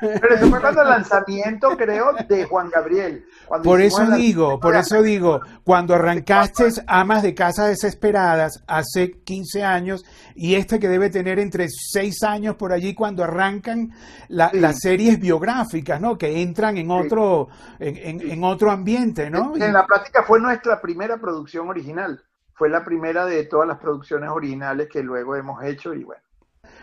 Pero 0.00 0.34
eso 0.34 0.48
fue 0.48 0.60
cuando 0.60 0.82
el 0.82 0.88
lanzamiento, 0.88 1.76
creo, 1.76 2.12
de 2.28 2.44
Juan 2.44 2.70
Gabriel. 2.70 3.24
Por 3.62 3.80
eso 3.80 4.06
digo, 4.10 4.58
por 4.60 4.74
eso 4.74 5.02
digo, 5.02 5.40
cuando 5.64 5.94
arrancaste 5.94 6.64
Amas 6.86 7.22
de 7.22 7.34
Casas 7.34 7.68
Desesperadas 7.68 8.62
hace 8.66 9.12
15 9.12 9.62
años 9.64 10.04
y 10.34 10.54
este 10.54 10.78
que 10.78 10.88
debe 10.88 11.10
tener 11.10 11.38
entre 11.38 11.68
6 11.68 12.22
años 12.24 12.56
por 12.56 12.72
allí 12.72 12.94
cuando 12.94 13.24
arrancan 13.24 13.92
las 14.28 14.80
series 14.80 15.18
biográficas, 15.20 16.00
¿no? 16.00 16.18
Que 16.18 16.42
entran 16.42 16.76
en 16.76 16.90
otro, 16.90 17.48
en, 17.78 18.44
otro 18.44 18.70
ambiente, 18.70 19.30
¿no? 19.30 19.54
En, 19.56 19.72
la 19.72 19.86
fue 20.26 20.40
nuestra 20.40 20.80
primera 20.80 21.18
producción 21.18 21.68
original. 21.68 22.22
Fue 22.54 22.68
la 22.68 22.84
primera 22.84 23.26
de 23.26 23.44
todas 23.44 23.68
las 23.68 23.78
producciones 23.78 24.30
originales 24.30 24.88
que 24.90 25.02
luego 25.02 25.36
hemos 25.36 25.62
hecho 25.62 25.94
y 25.94 26.04
bueno. 26.04 26.22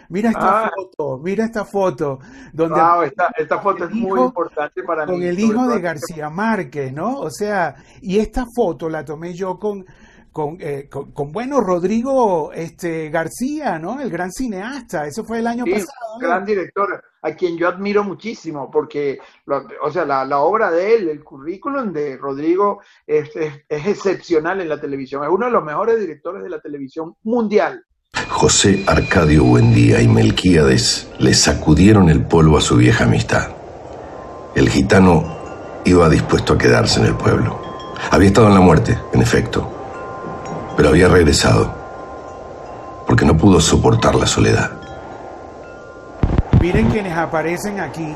Mira 0.09 0.29
esta 0.29 0.65
ah. 0.65 0.71
foto, 0.75 1.17
mira 1.17 1.45
esta 1.45 1.65
foto. 1.65 2.19
Donde 2.51 2.79
esta, 3.37 3.59
foto 3.59 3.85
es 3.85 3.91
muy 3.91 4.19
importante 4.19 4.83
para 4.83 5.05
mí. 5.05 5.11
Con 5.11 5.23
el 5.23 5.39
hijo 5.39 5.67
de 5.67 5.81
García 5.81 6.29
Márquez, 6.29 6.93
¿no? 6.93 7.19
O 7.19 7.29
sea, 7.29 7.75
y 8.01 8.19
esta 8.19 8.45
foto 8.55 8.89
la 8.89 9.03
tomé 9.03 9.33
yo 9.33 9.57
con, 9.57 9.85
con, 10.33 10.57
eh, 10.59 10.89
con, 10.89 11.31
bueno, 11.31 11.61
Rodrigo 11.61 12.51
este, 12.53 13.11
García, 13.11 13.77
¿no? 13.77 14.01
El 14.01 14.09
gran 14.09 14.31
cineasta, 14.31 15.05
eso 15.05 15.23
fue 15.23 15.39
el 15.39 15.47
año 15.47 15.63
pasado. 15.63 16.17
Gran 16.19 16.43
director, 16.43 17.03
a 17.21 17.31
quien 17.35 17.55
yo 17.55 17.67
admiro 17.67 18.03
muchísimo, 18.03 18.71
porque, 18.71 19.19
o 19.81 19.91
sea, 19.91 20.05
la, 20.05 20.39
obra 20.39 20.71
de 20.71 20.95
él, 20.95 21.09
el 21.09 21.23
currículum 21.23 21.93
de 21.93 22.17
Rodrigo 22.17 22.81
es, 23.05 23.29
es, 23.35 23.63
excepcional 23.69 24.59
en 24.59 24.69
la 24.69 24.81
televisión, 24.81 25.23
es 25.23 25.29
uno 25.29 25.45
de 25.45 25.51
los 25.51 25.63
mejores 25.63 25.99
directores 25.99 26.41
de 26.41 26.49
la 26.49 26.59
televisión 26.59 27.15
mundial. 27.21 27.85
José 28.27 28.83
Arcadio 28.87 29.43
Buendía 29.43 30.01
y 30.01 30.07
Melquíades 30.07 31.11
le 31.19 31.35
sacudieron 31.35 32.09
el 32.09 32.25
polvo 32.25 32.57
a 32.57 32.61
su 32.61 32.75
vieja 32.75 33.03
amistad. 33.03 33.55
El 34.55 34.67
gitano 34.69 35.81
iba 35.85 36.09
dispuesto 36.09 36.53
a 36.53 36.57
quedarse 36.57 36.99
en 36.99 37.05
el 37.05 37.15
pueblo. 37.15 37.59
Había 38.09 38.29
estado 38.29 38.47
en 38.47 38.55
la 38.55 38.59
muerte, 38.59 38.97
en 39.13 39.21
efecto, 39.21 39.72
pero 40.75 40.89
había 40.89 41.07
regresado 41.07 41.73
porque 43.07 43.25
no 43.25 43.37
pudo 43.37 43.59
soportar 43.59 44.15
la 44.15 44.25
soledad. 44.25 44.71
Miren 46.61 46.89
quienes 46.89 47.15
aparecen 47.17 47.79
aquí. 47.79 48.15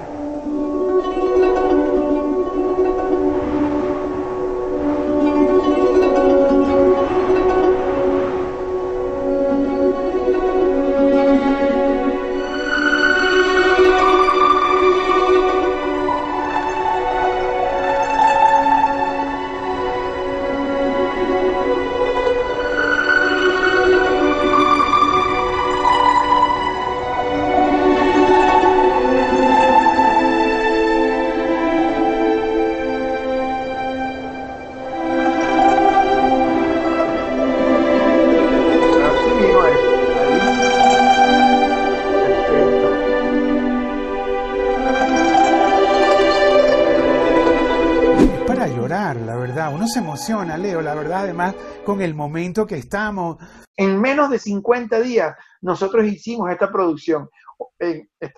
Leo, 50.58 50.82
la 50.82 50.96
verdad, 50.96 51.22
además, 51.22 51.56
con 51.86 52.02
el 52.02 52.14
momento 52.14 52.66
que 52.66 52.76
estamos. 52.76 53.38
En 53.76 54.00
menos 54.00 54.30
de 54.30 54.40
50 54.40 55.00
días 55.02 55.36
nosotros 55.62 56.06
hicimos 56.06 56.50
esta 56.50 56.72
producción. 56.72 57.30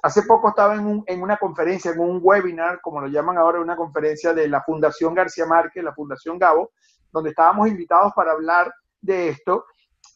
hace 0.01 0.23
poco 0.23 0.49
estaba 0.49 0.75
en, 0.75 1.03
en, 1.05 1.21
una 1.21 1.38
conferencia, 1.38 1.91
en 1.91 1.99
un 1.99 2.19
webinar, 2.21 2.79
como 2.81 3.01
lo 3.01 3.07
llaman 3.07 3.38
ahora, 3.38 3.59
una 3.59 3.75
conferencia 3.75 4.33
de 4.33 4.47
la 4.47 4.61
Fundación 4.63 5.13
García 5.13 5.45
Márquez, 5.45 5.83
la 5.83 5.93
Fundación 5.93 6.38
Gabo, 6.38 6.71
donde 7.11 7.31
estábamos 7.31 7.67
invitados 7.67 8.13
para 8.15 8.31
hablar 8.31 8.73
de 9.01 9.29
esto. 9.29 9.65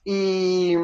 Y, 0.04 0.76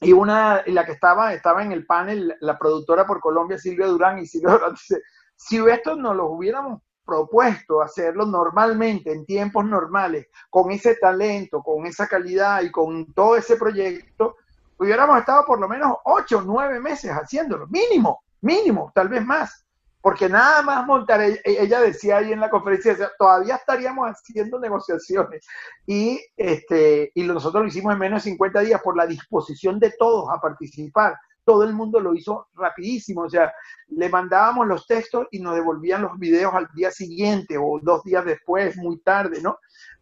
y 0.00 0.12
una, 0.12 0.62
la 0.66 0.84
que 0.84 0.92
estaba, 0.92 1.34
estaba 1.34 1.62
en 1.62 1.72
el 1.72 1.86
panel, 1.86 2.34
la 2.40 2.58
productora 2.58 3.06
por 3.06 3.20
Colombia, 3.20 3.58
Silvia 3.58 3.86
Durán, 3.86 4.18
y 4.18 4.26
Silvia 4.26 4.52
Durán 4.52 4.72
dice, 4.72 5.02
si 5.36 5.58
esto 5.68 5.96
nos 5.96 6.16
lo 6.16 6.26
hubiéramos 6.30 6.82
propuesto 7.06 7.80
hacerlo 7.80 8.26
normalmente, 8.26 9.12
en 9.12 9.24
tiempos 9.24 9.64
normales, 9.64 10.26
con 10.50 10.70
ese 10.72 10.96
talento, 10.96 11.62
con 11.62 11.86
esa 11.86 12.06
calidad 12.08 12.62
y 12.62 12.70
con 12.70 13.12
todo 13.14 13.36
ese 13.36 13.56
proyecto, 13.56 14.36
hubiéramos 14.78 15.18
estado 15.18 15.44
por 15.46 15.60
lo 15.60 15.68
menos 15.68 15.96
ocho, 16.04 16.42
nueve 16.44 16.80
meses 16.80 17.10
haciéndolo, 17.12 17.66
mínimo, 17.68 18.24
mínimo, 18.40 18.92
tal 18.94 19.08
vez 19.08 19.24
más. 19.24 19.62
Porque 20.00 20.28
nada 20.28 20.62
más 20.62 20.86
montar, 20.86 21.20
e-, 21.20 21.40
ella 21.44 21.80
decía 21.80 22.18
ahí 22.18 22.32
en 22.32 22.40
la 22.40 22.50
conferencia, 22.50 22.96
todavía 23.18 23.56
estaríamos 23.56 24.08
haciendo 24.08 24.60
negociaciones. 24.60 25.46
Y, 25.86 26.20
este, 26.36 27.10
y 27.14 27.22
nosotros 27.22 27.62
lo 27.62 27.68
hicimos 27.68 27.92
en 27.92 27.98
menos 27.98 28.22
de 28.22 28.30
50 28.30 28.60
días 28.60 28.82
por 28.82 28.96
la 28.96 29.06
disposición 29.06 29.78
de 29.80 29.94
todos 29.98 30.28
a 30.30 30.40
participar 30.40 31.16
todo 31.46 31.62
el 31.62 31.72
mundo 31.72 32.00
lo 32.00 32.12
hizo 32.12 32.48
rapidísimo, 32.54 33.22
o 33.22 33.30
sea, 33.30 33.52
le 33.88 34.08
mandábamos 34.08 34.66
los 34.66 34.86
textos 34.86 35.28
y 35.30 35.38
nos 35.38 35.54
devolvían 35.54 36.02
los 36.02 36.18
videos 36.18 36.52
al 36.52 36.68
día 36.74 36.90
siguiente 36.90 37.56
o 37.56 37.78
dos 37.80 38.02
días 38.02 38.24
después, 38.24 38.76
muy 38.76 38.98
tarde, 38.98 39.40
¿no? 39.40 39.58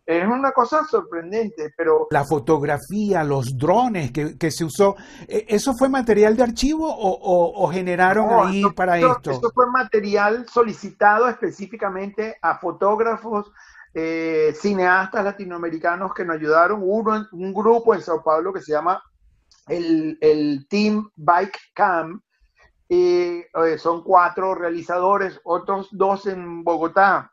Es 0.06 0.26
una 0.26 0.52
cosa 0.52 0.84
sorprendente, 0.84 1.72
pero... 1.76 2.08
La 2.10 2.24
fotografía, 2.24 3.24
los 3.24 3.56
drones 3.56 4.10
que, 4.12 4.50
se 4.50 4.64
usó, 4.64 4.96
¿e, 5.28 5.46
¿eso 5.48 5.74
fue 5.74 5.88
material 5.88 6.36
de 6.36 6.42
archivo 6.42 6.86
o, 6.88 7.68
generaron 7.68 8.46
ahí 8.46 8.62
para 8.74 8.98
esto? 8.98 9.30
Eso 9.30 9.50
fue 9.54 9.70
material 9.70 10.46
solicitado 10.48 11.28
específicamente 11.28 12.36
a 12.40 12.58
fotógrafos, 12.58 13.50
eh, 13.94 14.54
cineastas 14.58 15.24
latinoamericanos 15.24 16.12
que 16.12 16.24
nos 16.24 16.36
ayudaron. 16.36 16.80
Uno, 16.82 17.26
un 17.32 17.54
grupo 17.54 17.94
en 17.94 18.02
Sao 18.02 18.22
Paulo 18.22 18.52
que 18.52 18.60
se 18.60 18.72
llama 18.72 19.02
el, 19.68 20.66
Team 20.68 21.10
Bike 21.16 21.58
Cam. 21.74 22.22
y 22.88 23.40
eh, 23.40 23.78
son 23.78 24.02
cuatro 24.02 24.54
realizadores, 24.54 25.40
otros 25.44 25.88
dos 25.92 26.26
en 26.26 26.62
Bogotá, 26.62 27.32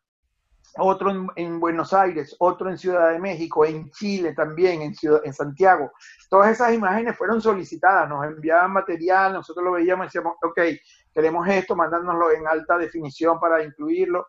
otro 0.77 1.29
en, 1.35 1.59
Buenos 1.59 1.93
Aires, 1.93 2.35
otro 2.39 2.69
en 2.69 2.77
Ciudad 2.77 3.11
de 3.11 3.19
México, 3.19 3.65
en 3.65 3.91
Chile 3.91 4.33
también, 4.33 4.81
en, 4.81 4.95
Ciudad, 4.95 5.21
en 5.25 5.33
Santiago. 5.33 5.91
Todas 6.29 6.51
esas 6.51 6.73
imágenes 6.73 7.17
fueron 7.17 7.41
solicitadas, 7.41 8.07
nos 8.07 8.25
enviaban 8.25 8.71
material, 8.71 9.33
nosotros 9.33 9.65
lo 9.65 9.73
veíamos 9.73 10.05
y 10.05 10.07
decíamos, 10.07 10.35
ok, 10.41 10.59
queremos 11.13 11.47
esto, 11.47 11.75
mandándonoslo 11.75 12.31
en 12.31 12.47
alta 12.47 12.77
definición 12.77 13.39
para 13.39 13.63
incluirlo. 13.63 14.27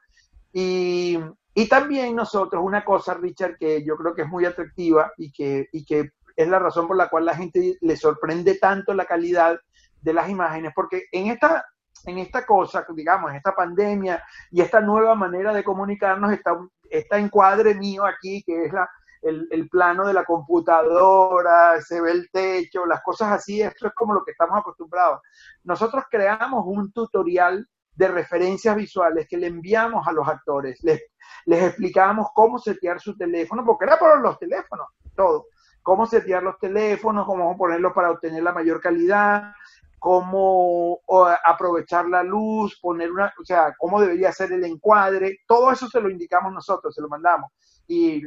Y, 0.52 1.18
y 1.54 1.68
también 1.68 2.16
nosotros, 2.16 2.62
una 2.64 2.84
cosa, 2.84 3.14
Richard, 3.14 3.56
que 3.56 3.84
yo 3.84 3.96
creo 3.96 4.14
que 4.14 4.22
es 4.22 4.28
muy 4.28 4.44
atractiva 4.44 5.12
y 5.16 5.30
que, 5.32 5.68
y 5.72 5.84
que 5.84 6.10
es 6.36 6.48
la 6.48 6.58
razón 6.58 6.86
por 6.86 6.96
la 6.96 7.08
cual 7.08 7.26
la 7.26 7.36
gente 7.36 7.76
le 7.80 7.96
sorprende 7.96 8.56
tanto 8.56 8.94
la 8.94 9.04
calidad 9.04 9.58
de 10.00 10.12
las 10.12 10.28
imágenes, 10.28 10.72
porque 10.74 11.04
en 11.12 11.28
esta, 11.28 11.64
en 12.06 12.18
esta 12.18 12.44
cosa, 12.44 12.84
digamos, 12.94 13.30
en 13.30 13.36
esta 13.36 13.54
pandemia 13.54 14.22
y 14.50 14.60
esta 14.60 14.80
nueva 14.80 15.14
manera 15.14 15.52
de 15.52 15.64
comunicarnos, 15.64 16.32
está 16.32 16.58
este 16.90 17.16
encuadre 17.16 17.74
mío 17.74 18.04
aquí, 18.04 18.42
que 18.42 18.64
es 18.64 18.72
la, 18.72 18.88
el, 19.22 19.46
el, 19.50 19.68
plano 19.68 20.06
de 20.06 20.12
la 20.12 20.24
computadora, 20.24 21.80
se 21.80 22.00
ve 22.00 22.10
el 22.10 22.30
techo, 22.30 22.84
las 22.84 23.02
cosas 23.02 23.32
así, 23.32 23.62
esto 23.62 23.86
es 23.86 23.94
como 23.94 24.12
lo 24.12 24.24
que 24.24 24.32
estamos 24.32 24.58
acostumbrados. 24.58 25.20
Nosotros 25.64 26.04
creamos 26.10 26.64
un 26.66 26.92
tutorial 26.92 27.66
de 27.94 28.08
referencias 28.08 28.74
visuales 28.74 29.26
que 29.28 29.36
le 29.36 29.46
enviamos 29.46 30.06
a 30.06 30.12
los 30.12 30.26
actores, 30.26 30.82
les, 30.82 31.00
les 31.46 31.62
explicábamos 31.62 32.28
cómo 32.34 32.58
setear 32.58 33.00
su 33.00 33.16
teléfono, 33.16 33.64
porque 33.64 33.84
era 33.84 33.98
por 33.98 34.20
los 34.20 34.38
teléfonos, 34.38 34.88
todo 35.14 35.46
cómo 35.82 36.06
setear 36.06 36.42
los 36.42 36.58
teléfonos, 36.58 37.26
cómo 37.26 37.56
ponerlos 37.56 37.92
para 37.92 38.10
obtener 38.10 38.42
la 38.42 38.52
mayor 38.52 38.80
calidad, 38.80 39.52
cómo 39.98 41.00
aprovechar 41.44 42.06
la 42.08 42.22
luz, 42.22 42.78
poner 42.80 43.12
una, 43.12 43.32
o 43.40 43.44
sea, 43.44 43.72
cómo 43.78 44.00
debería 44.00 44.32
ser 44.32 44.52
el 44.52 44.64
encuadre, 44.64 45.38
todo 45.46 45.70
eso 45.70 45.88
se 45.88 46.00
lo 46.00 46.10
indicamos 46.10 46.52
nosotros, 46.52 46.92
se 46.94 47.00
lo 47.00 47.08
mandamos. 47.08 47.52
Y 47.86 48.22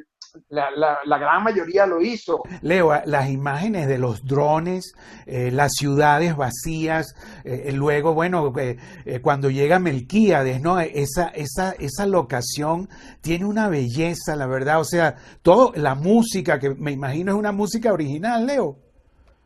la, 0.49 0.69
la, 1.05 1.17
gran 1.17 1.43
mayoría 1.43 1.85
lo 1.85 2.01
hizo. 2.01 2.43
Leo, 2.61 2.91
las 3.05 3.29
imágenes 3.29 3.87
de 3.87 3.97
los 3.97 4.25
drones, 4.25 4.93
eh, 5.25 5.51
las 5.51 5.73
ciudades 5.73 6.35
vacías, 6.35 7.15
eh, 7.43 7.71
luego, 7.73 8.13
bueno, 8.13 8.53
eh, 8.57 8.77
cuando 9.21 9.49
llega 9.49 9.79
Melquíades, 9.79 10.61
¿no? 10.61 10.79
Esa, 10.79 11.29
esa, 11.29 11.71
esa 11.79 12.05
locación 12.05 12.89
tiene 13.21 13.45
una 13.45 13.69
belleza, 13.69 14.35
la 14.35 14.47
verdad, 14.47 14.79
o 14.79 14.85
sea, 14.85 15.15
todo, 15.41 15.71
la 15.75 15.95
música, 15.95 16.59
que 16.59 16.75
me 16.75 16.91
imagino 16.91 17.31
es 17.31 17.37
una 17.37 17.51
música 17.51 17.93
original, 17.93 18.45
Leo. 18.45 18.77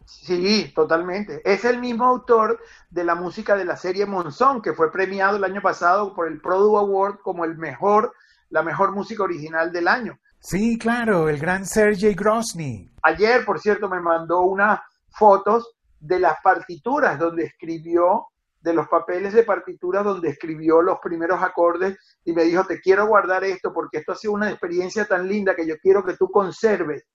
Sí, 0.06 0.72
totalmente. 0.76 1.42
Es 1.46 1.66
el 1.66 1.80
mismo 1.80 2.04
autor 2.06 2.60
de 2.90 3.04
la 3.04 3.14
música 3.14 3.56
de 3.56 3.66
la 3.66 3.78
serie 3.78 4.08
Monzón, 4.08 4.62
que 4.62 4.74
fue 4.74 4.92
premiado 4.92 5.38
el 5.38 5.44
año 5.44 5.62
pasado 5.62 6.16
por 6.16 6.28
el 6.28 6.42
Produ 6.42 6.78
Award 6.78 7.20
como 7.20 7.46
el 7.46 7.58
mejor, 7.58 8.14
la 8.50 8.64
mejor 8.64 8.94
música 8.94 9.24
original 9.24 9.72
del 9.72 9.88
año. 9.88 10.20
Sí, 10.40 10.78
claro, 10.78 11.28
el 11.30 11.38
gran 11.38 11.66
Sergei 11.66 12.14
Grosny. 12.14 12.92
Ayer, 13.04 13.46
por 13.46 13.60
cierto, 13.60 13.90
me 13.90 14.00
mandó 14.00 14.42
unas 14.42 14.80
fotos 15.10 15.76
de 16.00 16.20
las 16.20 16.36
partituras 16.42 17.20
donde 17.20 17.44
escribió, 17.44 18.28
de 18.62 18.74
los 18.74 18.88
papeles 18.88 19.34
de 19.34 19.44
partituras 19.44 20.04
donde 20.04 20.30
escribió 20.30 20.82
los 20.82 21.00
primeros 21.00 21.42
acordes 21.42 21.98
y 22.26 22.34
me 22.34 22.44
dijo, 22.44 22.66
te 22.66 22.80
quiero 22.80 23.08
guardar 23.08 23.44
esto 23.44 23.74
porque 23.74 24.00
esto 24.00 24.14
ha 24.14 24.16
sido 24.16 24.34
una 24.34 24.50
experiencia 24.50 25.06
tan 25.06 25.28
linda 25.28 25.56
que 25.56 25.68
yo 25.68 25.78
quiero 25.78 26.04
que 26.04 26.16
tú 26.16 26.30
conserves 26.30 27.06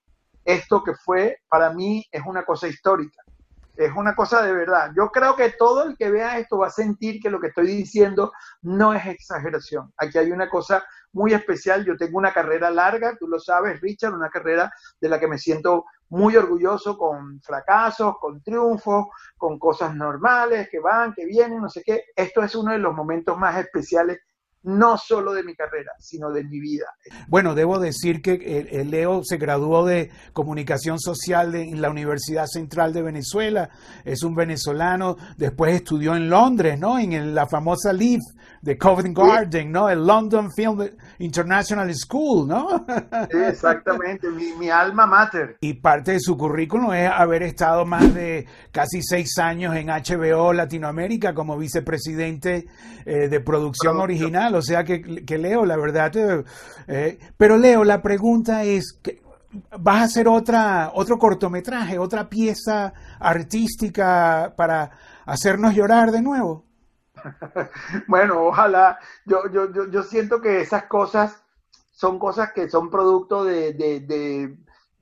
esto 0.45 0.83
que 0.85 0.95
fue, 0.95 1.39
para 1.49 1.73
mí, 1.73 2.05
es 2.11 2.23
una 2.27 2.45
cosa 2.45 2.69
histórica. 2.69 3.23
Es 3.77 3.93
una 3.97 4.15
cosa 4.15 4.43
de 4.43 4.53
verdad. 4.53 4.93
Yo 4.97 5.11
creo 5.11 5.35
que 5.35 5.51
todo 5.51 5.83
el 5.85 5.97
que 5.97 6.11
vea 6.11 6.39
esto 6.39 6.59
va 6.59 6.69
a 6.69 6.71
sentir 6.71 7.21
que 7.21 7.31
lo 7.31 7.41
que 7.41 7.49
estoy 7.49 7.67
diciendo 7.67 8.33
no 8.63 8.95
es 8.95 9.05
exageración. 9.07 9.93
Aquí 9.97 10.19
hay 10.19 10.31
una 10.31 10.49
cosa 10.49 10.85
muy 11.13 11.33
especial. 11.33 11.85
Yo 11.85 11.97
tengo 11.97 12.19
una 12.19 12.33
carrera 12.33 12.71
larga, 12.71 13.17
tú 13.19 13.27
lo 13.27 13.41
sabes, 13.41 13.81
Richard, 13.81 14.15
una 14.15 14.31
carrera 14.31 14.73
de 15.01 15.09
la 15.09 15.19
que 15.19 15.27
me 15.27 15.39
siento 15.39 15.87
muy 16.09 16.37
orgulloso 16.37 16.97
con 16.97 17.41
fracasos, 17.41 18.17
con 18.21 18.41
triunfos, 18.43 19.07
con 19.37 19.59
cosas 19.59 19.95
normales 19.95 20.69
que 20.71 20.79
van, 20.79 21.13
que 21.13 21.27
vienen, 21.27 21.61
no 21.61 21.69
sé 21.69 21.83
qué. 21.85 22.05
Esto 22.15 22.43
es 22.43 22.55
uno 22.55 22.73
de 22.73 22.79
los 22.79 22.95
momentos 22.95 23.37
más 23.37 23.57
especiales 23.57 24.21
no 24.65 24.97
solo 24.97 25.33
de 25.35 25.43
mi 25.43 25.55
carrera, 25.55 25.93
sino 25.99 26.31
de 26.31 26.43
mi 26.43 26.59
vida. 26.59 26.87
Bueno, 27.29 27.55
debo 27.55 27.79
decir 27.79 28.23
que 28.23 28.69
el, 28.71 28.91
Leo 28.91 29.23
se 29.23 29.37
graduó 29.37 29.85
de 29.85 30.11
comunicación 30.33 30.99
social 30.99 31.55
en 31.55 31.81
la 31.81 31.91
Universidad 31.91 32.47
Central 32.47 32.93
de 32.93 33.03
Venezuela, 33.03 33.71
es 34.05 34.23
un 34.23 34.35
venezolano, 34.35 35.17
después 35.37 35.75
estudió 35.75 36.17
en 36.17 36.31
Londres, 36.31 36.79
¿no? 36.79 36.99
En 36.99 37.35
la 37.35 37.47
famosa 37.47 37.93
LEAF 37.93 38.23
de 38.63 38.79
Covent 38.79 39.17
Garden, 39.17 39.71
¿no? 39.71 39.91
El 39.91 40.07
London 40.07 40.51
Film 40.51 40.89
International 41.19 41.93
School, 41.95 42.49
¿no? 42.49 42.87
exactamente, 43.31 44.29
mi, 44.31 44.71
alma 44.71 45.07
mater. 45.07 45.59
Y 45.61 45.75
parte 45.75 46.13
de 46.13 46.21
su 46.21 46.37
currículum 46.37 46.95
es 46.95 47.11
haber 47.11 47.43
estado 47.43 47.85
más 47.85 48.15
de 48.15 48.47
casi 48.73 49.03
seis 49.03 49.37
años 49.39 49.77
en 49.77 49.89
HBO 49.89 50.55
Latinoamérica 50.55 51.35
como 51.35 51.59
vicepresidente 51.59 52.67
eh, 53.05 53.29
de 53.29 53.41
producción 53.41 54.01
original 54.01 54.54
o 54.55 54.63
sea 54.63 54.85
que, 54.85 54.99
Leo, 55.39 55.65
la 55.65 55.77
verdad, 55.77 56.13
eh, 56.87 57.19
pero 57.37 57.57
Leo, 57.57 57.85
la 57.85 58.03
pregunta 58.03 58.65
es, 58.65 59.01
¿vas 59.79 60.01
a 60.01 60.05
hacer 60.05 60.29
otra, 60.29 60.91
otro 60.95 61.19
cortometraje, 61.19 61.99
otra 61.99 62.29
pieza 62.29 62.93
artística 63.19 64.55
para 64.57 64.91
hacernos 65.27 65.75
llorar 65.75 66.11
de 66.11 66.23
nuevo? 66.23 66.65
bueno, 68.09 68.43
ojalá, 68.45 68.99
yo, 69.25 69.51
yo, 69.53 69.73
yo, 69.73 69.91
yo, 69.91 70.03
siento 70.03 70.41
que 70.41 70.61
esas 70.61 70.85
cosas 70.85 71.43
son 71.93 72.19
cosas 72.19 72.53
que 72.53 72.69
son 72.69 72.91
producto 72.91 73.45
de 73.45 74.57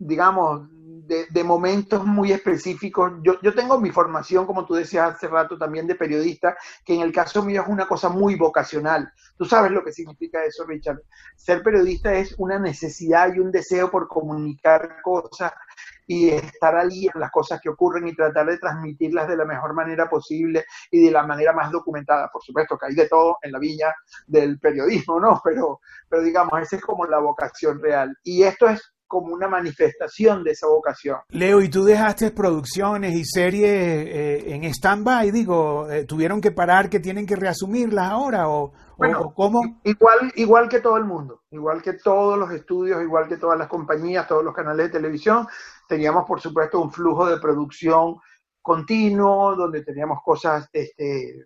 digamos, 0.07 0.69
de, 1.07 1.45
momentos 1.45 2.05
muy 2.07 2.33
específicos. 2.33 3.13
Yo, 3.23 3.41
yo 3.43 3.55
tengo 3.55 3.81
mi 3.81 3.91
formación, 3.91 4.47
como 4.47 4.65
tú 4.65 4.75
decías 4.75 5.15
hace 5.15 5.29
rato, 5.29 5.59
también 5.59 5.87
de 5.87 5.95
periodista, 5.95 6.57
que 6.85 6.95
en 6.95 7.01
el 7.01 7.13
caso 7.13 7.43
mío 7.43 7.63
es 7.63 7.69
una 7.69 7.87
cosa 7.87 8.09
muy 8.09 8.37
vocacional. 8.37 9.13
Tú 9.37 9.45
sabes 9.45 9.73
lo 9.73 9.83
que 9.83 9.93
significa 9.93 10.45
eso, 10.45 10.65
Richard. 10.65 11.01
Ser 11.37 11.63
periodista 11.63 12.13
es 12.15 12.35
una 12.39 12.59
necesidad 12.59 13.35
y 13.35 13.41
un 13.41 13.51
deseo 13.51 13.91
por 13.91 14.09
comunicar 14.09 15.03
cosas 15.03 15.53
y 16.07 16.31
estar 16.31 16.77
allí 16.77 17.09
en 17.13 17.21
las 17.21 17.31
cosas 17.31 17.61
que 17.61 17.69
ocurren 17.69 18.07
y 18.07 18.15
tratar 18.15 18.47
de 18.47 18.59
transmitirlas 18.59 19.29
de 19.29 19.37
la 19.37 19.45
mejor 19.45 19.73
manera 19.75 20.09
posible 20.09 20.65
y 20.91 21.05
de 21.05 21.11
la 21.11 21.25
manera 21.25 21.53
más 21.53 21.71
documentada. 21.71 22.29
Por 22.33 22.43
supuesto 22.43 22.77
que 22.77 22.87
hay 22.87 22.95
de 22.95 23.09
todo 23.09 23.39
en 23.43 23.53
la 23.53 23.59
viña 23.59 23.95
del 24.27 24.59
periodismo, 24.59 25.19
¿no? 25.21 25.41
Pero, 25.45 25.81
pero 26.09 26.23
digamos, 26.23 26.61
esa 26.61 26.77
es 26.77 26.83
como 26.83 27.07
la 27.07 27.19
vocación 27.19 27.81
real. 27.81 28.17
Y 28.23 28.43
esto 28.43 28.69
es 28.69 28.92
como 29.13 29.35
una 29.35 29.47
manifestación 29.47 30.43
de 30.43 30.53
esa 30.53 30.69
vocación. 30.69 31.19
Leo, 31.29 31.61
¿y 31.61 31.69
tú 31.69 31.85
dejaste 31.85 32.31
producciones 32.31 33.13
y 33.13 33.27
series 33.27 33.69
eh, 33.69 34.55
en 34.55 34.65
stand-by? 34.65 35.31
Digo, 35.31 35.87
eh, 35.91 36.07
¿tuvieron 36.07 36.41
que 36.41 36.51
parar 36.51 36.89
que 36.89 36.99
tienen 36.99 37.27
que 37.27 37.37
reasumirlas 37.37 38.11
ahora 38.11 38.49
o, 38.49 38.73
bueno, 38.97 39.35
cómo? 39.35 39.61
Igual, 39.85 40.33
igual 40.37 40.67
que 40.67 40.81
todo 40.81 40.97
el 40.97 41.05
mundo, 41.05 41.43
igual 41.51 41.83
que 41.83 41.93
todos 41.93 42.39
los 42.39 42.51
estudios, 42.53 43.03
igual 43.03 43.29
que 43.29 43.37
todas 43.37 43.59
las 43.59 43.69
compañías, 43.69 44.27
todos 44.27 44.43
los 44.43 44.55
canales 44.55 44.87
de 44.87 44.99
televisión, 44.99 45.47
teníamos 45.87 46.25
por 46.27 46.41
supuesto 46.41 46.81
un 46.81 46.91
flujo 46.91 47.27
de 47.27 47.37
producción 47.37 48.17
continuo, 48.63 49.55
donde 49.57 49.85
teníamos 49.85 50.21
cosas 50.25 50.71
este, 50.73 51.45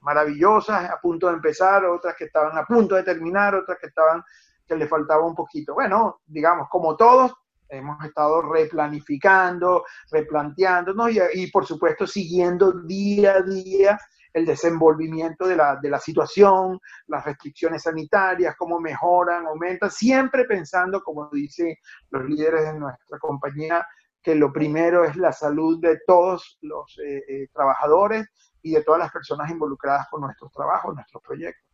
maravillosas 0.00 0.90
a 0.90 0.98
punto 0.98 1.26
de 1.26 1.34
empezar, 1.34 1.84
otras 1.84 2.14
que 2.16 2.24
estaban 2.24 2.56
a 2.56 2.64
punto 2.64 2.94
de 2.94 3.02
terminar, 3.02 3.54
otras 3.54 3.76
que 3.78 3.88
estaban 3.88 4.24
que 4.66 4.76
le 4.76 4.88
faltaba 4.88 5.26
un 5.26 5.34
poquito. 5.34 5.74
Bueno, 5.74 6.20
digamos, 6.26 6.68
como 6.70 6.96
todos, 6.96 7.32
hemos 7.68 8.02
estado 8.04 8.42
replanificando, 8.42 9.84
replanteándonos 10.10 11.10
y, 11.10 11.18
y 11.34 11.50
por 11.50 11.66
supuesto 11.66 12.06
siguiendo 12.06 12.72
día 12.72 13.34
a 13.34 13.42
día 13.42 13.98
el 14.34 14.44
desenvolvimiento 14.44 15.46
de 15.46 15.56
la, 15.56 15.76
de 15.76 15.88
la 15.88 16.00
situación, 16.00 16.78
las 17.06 17.24
restricciones 17.24 17.82
sanitarias, 17.84 18.56
cómo 18.58 18.80
mejoran, 18.80 19.46
aumentan, 19.46 19.90
siempre 19.90 20.44
pensando, 20.44 21.02
como 21.02 21.30
dicen 21.30 21.74
los 22.10 22.24
líderes 22.24 22.62
de 22.64 22.78
nuestra 22.78 23.18
compañía, 23.20 23.86
que 24.20 24.34
lo 24.34 24.52
primero 24.52 25.04
es 25.04 25.16
la 25.16 25.32
salud 25.32 25.80
de 25.80 26.00
todos 26.04 26.58
los 26.62 26.98
eh, 26.98 27.22
eh, 27.28 27.48
trabajadores 27.52 28.26
y 28.60 28.72
de 28.72 28.82
todas 28.82 28.98
las 28.98 29.12
personas 29.12 29.50
involucradas 29.50 30.08
con 30.10 30.22
nuestros 30.22 30.50
trabajos, 30.50 30.94
nuestros 30.94 31.22
proyectos. 31.22 31.73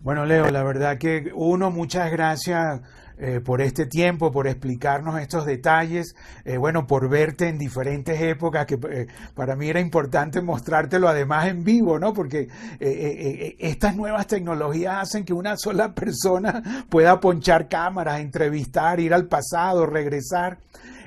Bueno, 0.00 0.24
Leo, 0.24 0.48
la 0.50 0.62
verdad 0.62 0.96
que 0.96 1.32
uno, 1.34 1.72
muchas 1.72 2.12
gracias 2.12 2.80
eh, 3.18 3.40
por 3.40 3.60
este 3.60 3.84
tiempo, 3.86 4.30
por 4.30 4.46
explicarnos 4.46 5.20
estos 5.20 5.44
detalles, 5.44 6.14
eh, 6.44 6.56
bueno, 6.56 6.86
por 6.86 7.08
verte 7.08 7.48
en 7.48 7.58
diferentes 7.58 8.20
épocas, 8.20 8.64
que 8.64 8.78
eh, 8.88 9.08
para 9.34 9.56
mí 9.56 9.68
era 9.68 9.80
importante 9.80 10.40
mostrártelo 10.40 11.08
además 11.08 11.48
en 11.48 11.64
vivo, 11.64 11.98
¿no? 11.98 12.12
Porque 12.12 12.48
estas 12.78 13.96
nuevas 13.96 14.28
tecnologías 14.28 15.02
hacen 15.02 15.24
que 15.24 15.32
una 15.32 15.56
sola 15.56 15.92
persona 15.96 16.86
pueda 16.88 17.18
ponchar 17.18 17.68
cámaras, 17.68 18.20
entrevistar, 18.20 19.00
ir 19.00 19.12
al 19.12 19.26
pasado, 19.26 19.84
regresar. 19.84 20.58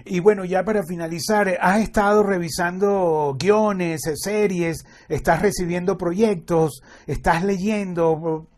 Y 0.04 0.19
bueno, 0.19 0.43
ya 0.43 0.65
para 0.65 0.84
finalizar, 0.84 1.58
has 1.62 1.80
estado 1.80 2.23
revisando 2.23 3.38
guiones, 3.39 4.01
series, 4.15 4.84
estás 5.08 5.41
recibiendo 5.41 5.97
proyectos, 5.97 6.82
estás 7.08 7.45
leyendo. 7.45 8.49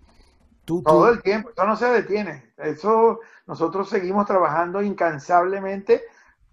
Todo 0.65 1.09
el 1.09 1.21
tiempo, 1.21 1.49
eso 1.49 1.65
no 1.65 1.75
se 1.75 1.87
detiene. 1.87 2.53
Eso 2.57 3.19
nosotros 3.45 3.89
seguimos 3.89 4.25
trabajando 4.25 4.81
incansablemente 4.81 6.03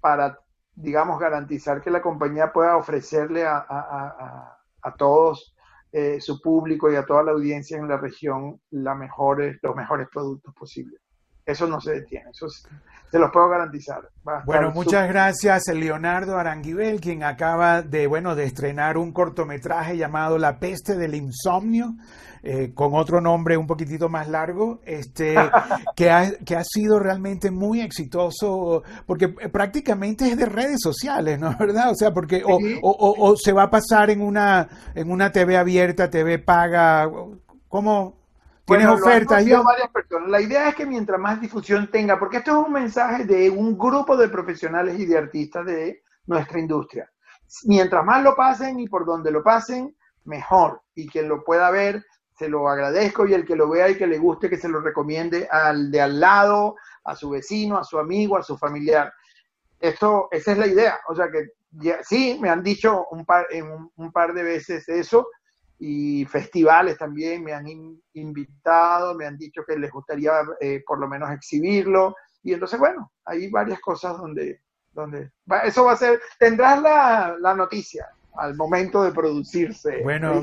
para, 0.00 0.40
digamos, 0.74 1.20
garantizar 1.20 1.80
que 1.80 1.90
la 1.90 2.02
compañía 2.02 2.52
pueda 2.52 2.76
ofrecerle 2.76 3.44
a, 3.46 4.56
todos 4.98 5.54
eh, 5.92 6.20
su 6.20 6.40
público 6.40 6.90
y 6.90 6.96
a 6.96 7.06
toda 7.06 7.22
la 7.22 7.32
audiencia 7.32 7.76
en 7.76 7.88
la 7.88 7.98
región 7.98 8.60
la 8.70 8.94
mejores, 8.94 9.58
los 9.62 9.76
mejores 9.76 10.08
productos 10.08 10.54
posibles. 10.54 11.00
Eso 11.44 11.66
no 11.66 11.80
se 11.80 11.92
detiene, 11.92 12.30
eso 12.30 12.48
se 12.48 13.18
los 13.18 13.30
puedo 13.30 13.48
garantizar. 13.48 14.08
Bueno, 14.44 14.70
muchas 14.70 15.08
gracias 15.08 15.66
Leonardo 15.68 16.38
Aranguibel, 16.38 17.00
quien 17.00 17.24
acaba 17.24 17.82
de, 17.82 18.06
bueno, 18.06 18.36
de 18.36 18.44
estrenar 18.44 18.96
un 18.96 19.12
cortometraje 19.12 19.96
llamado 19.96 20.38
La 20.38 20.58
peste 20.58 20.96
del 20.96 21.14
insomnio. 21.14 21.94
Eh, 22.42 22.72
con 22.72 22.94
otro 22.94 23.20
nombre 23.20 23.58
un 23.58 23.66
poquitito 23.66 24.08
más 24.08 24.26
largo, 24.26 24.80
este, 24.86 25.34
que, 25.94 26.10
ha, 26.10 26.32
que 26.38 26.56
ha 26.56 26.64
sido 26.64 26.98
realmente 26.98 27.50
muy 27.50 27.82
exitoso, 27.82 28.82
porque 29.04 29.28
prácticamente 29.28 30.26
es 30.26 30.38
de 30.38 30.46
redes 30.46 30.78
sociales, 30.82 31.38
¿no? 31.38 31.54
¿Verdad? 31.60 31.90
O 31.90 31.94
sea, 31.94 32.14
porque 32.14 32.42
o, 32.42 32.58
o, 32.82 33.36
se 33.36 33.52
va 33.52 33.64
a 33.64 33.70
pasar 33.70 34.08
en 34.08 34.22
una, 34.22 34.66
en 34.94 35.10
una 35.10 35.30
TV 35.32 35.58
abierta, 35.58 36.08
TV 36.08 36.38
paga, 36.38 37.10
¿cómo? 37.68 38.19
¿Tienes 38.78 38.88
ofertas? 38.88 39.44
varias 39.64 39.90
personas. 39.90 40.28
La 40.28 40.40
idea 40.40 40.68
es 40.68 40.74
que 40.74 40.86
mientras 40.86 41.20
más 41.20 41.40
difusión 41.40 41.90
tenga, 41.90 42.18
porque 42.18 42.38
esto 42.38 42.52
es 42.52 42.66
un 42.66 42.72
mensaje 42.72 43.24
de 43.24 43.50
un 43.50 43.76
grupo 43.76 44.16
de 44.16 44.28
profesionales 44.28 44.98
y 44.98 45.06
de 45.06 45.18
artistas 45.18 45.66
de 45.66 46.02
nuestra 46.26 46.58
industria. 46.58 47.10
Mientras 47.64 48.04
más 48.04 48.22
lo 48.22 48.36
pasen 48.36 48.78
y 48.78 48.88
por 48.88 49.04
donde 49.04 49.30
lo 49.30 49.42
pasen, 49.42 49.94
mejor. 50.24 50.82
Y 50.94 51.08
quien 51.08 51.28
lo 51.28 51.44
pueda 51.44 51.70
ver 51.70 52.04
se 52.38 52.48
lo 52.48 52.68
agradezco 52.68 53.26
y 53.26 53.34
el 53.34 53.44
que 53.44 53.54
lo 53.54 53.68
vea 53.68 53.90
y 53.90 53.98
que 53.98 54.06
le 54.06 54.16
guste, 54.16 54.48
que 54.48 54.56
se 54.56 54.68
lo 54.68 54.80
recomiende 54.80 55.46
al 55.50 55.90
de 55.90 56.00
al 56.00 56.18
lado, 56.18 56.74
a 57.04 57.14
su 57.14 57.28
vecino, 57.28 57.76
a 57.76 57.84
su 57.84 57.98
amigo, 57.98 58.38
a 58.38 58.42
su 58.42 58.56
familiar. 58.56 59.12
Esto, 59.78 60.28
esa 60.30 60.52
es 60.52 60.58
la 60.58 60.66
idea. 60.66 61.00
O 61.08 61.14
sea 61.14 61.30
que 61.30 61.48
sí, 62.02 62.38
me 62.40 62.48
han 62.48 62.62
dicho 62.62 63.06
un 63.10 63.26
par, 63.26 63.46
un, 63.96 64.12
par 64.12 64.32
de 64.32 64.42
veces 64.42 64.88
eso 64.88 65.28
y 65.82 66.26
festivales 66.26 66.98
también 66.98 67.42
me 67.42 67.54
han 67.54 67.66
invitado, 68.12 69.14
me 69.14 69.26
han 69.26 69.38
dicho 69.38 69.62
que 69.66 69.78
les 69.78 69.90
gustaría 69.90 70.32
eh, 70.60 70.82
por 70.86 71.00
lo 71.00 71.08
menos 71.08 71.30
exhibirlo. 71.30 72.14
Y 72.42 72.52
entonces, 72.52 72.78
bueno, 72.78 73.12
hay 73.24 73.50
varias 73.50 73.80
cosas 73.80 74.18
donde, 74.18 74.60
donde 74.92 75.30
eso 75.64 75.86
va 75.86 75.92
a 75.92 75.96
ser, 75.96 76.20
tendrás 76.38 76.82
la, 76.82 77.36
la 77.40 77.54
noticia 77.54 78.06
al 78.36 78.56
momento 78.56 79.02
de 79.02 79.12
producirse. 79.12 80.00
Bueno, 80.02 80.42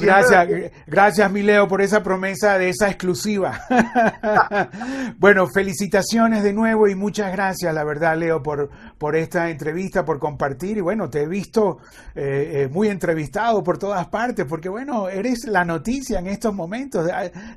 gracias, 0.00 0.48
gracias 0.86 1.30
Mileo 1.30 1.68
por 1.68 1.82
esa 1.82 2.02
promesa 2.02 2.58
de 2.58 2.70
esa 2.70 2.88
exclusiva. 2.88 3.60
bueno, 5.18 5.46
felicitaciones 5.46 6.42
de 6.42 6.52
nuevo 6.52 6.88
y 6.88 6.94
muchas 6.94 7.32
gracias, 7.32 7.74
la 7.74 7.84
verdad, 7.84 8.16
Leo, 8.16 8.42
por, 8.42 8.70
por 8.98 9.16
esta 9.16 9.50
entrevista, 9.50 10.04
por 10.04 10.18
compartir. 10.18 10.78
Y 10.78 10.80
bueno, 10.80 11.10
te 11.10 11.22
he 11.22 11.28
visto 11.28 11.78
eh, 12.14 12.62
eh, 12.64 12.68
muy 12.68 12.88
entrevistado 12.88 13.62
por 13.62 13.78
todas 13.78 14.06
partes, 14.08 14.46
porque 14.46 14.68
bueno, 14.68 15.08
eres 15.08 15.46
la 15.46 15.64
noticia 15.64 16.18
en 16.18 16.28
estos 16.28 16.54
momentos. 16.54 17.08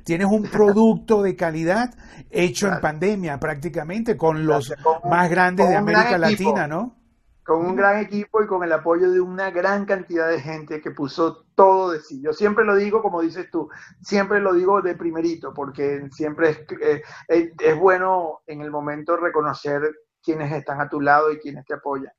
Tienes 0.04 0.26
un 0.26 0.44
producto 0.44 1.22
de 1.22 1.36
calidad 1.36 1.94
hecho 2.30 2.68
en 2.68 2.80
pandemia 2.80 3.38
prácticamente 3.38 4.16
con 4.16 4.44
los 4.44 4.72
más 5.08 5.30
grandes 5.30 5.68
de 5.68 5.76
América 5.76 6.18
Latina, 6.18 6.66
¿no? 6.66 7.03
Con 7.44 7.64
un 7.64 7.76
gran 7.76 7.98
equipo 7.98 8.42
y 8.42 8.46
con 8.46 8.64
el 8.64 8.72
apoyo 8.72 9.10
de 9.10 9.20
una 9.20 9.50
gran 9.50 9.84
cantidad 9.84 10.28
de 10.28 10.40
gente 10.40 10.80
que 10.80 10.90
puso 10.90 11.44
todo 11.54 11.92
de 11.92 12.00
sí. 12.00 12.20
Yo 12.22 12.32
siempre 12.32 12.64
lo 12.64 12.74
digo, 12.74 13.02
como 13.02 13.20
dices 13.20 13.50
tú, 13.50 13.68
siempre 14.00 14.40
lo 14.40 14.54
digo 14.54 14.80
de 14.80 14.96
primerito, 14.96 15.52
porque 15.52 16.08
siempre 16.10 16.50
es, 16.50 17.02
eh, 17.28 17.74
bueno 17.74 18.40
en 18.46 18.62
el 18.62 18.70
momento 18.70 19.16
reconocer 19.16 19.94
quienes 20.22 20.52
están 20.52 20.80
a 20.80 20.88
tu 20.88 21.00
lado 21.00 21.30
y 21.30 21.38
quienes 21.38 21.66
te 21.66 21.74
apoyan. 21.74 22.12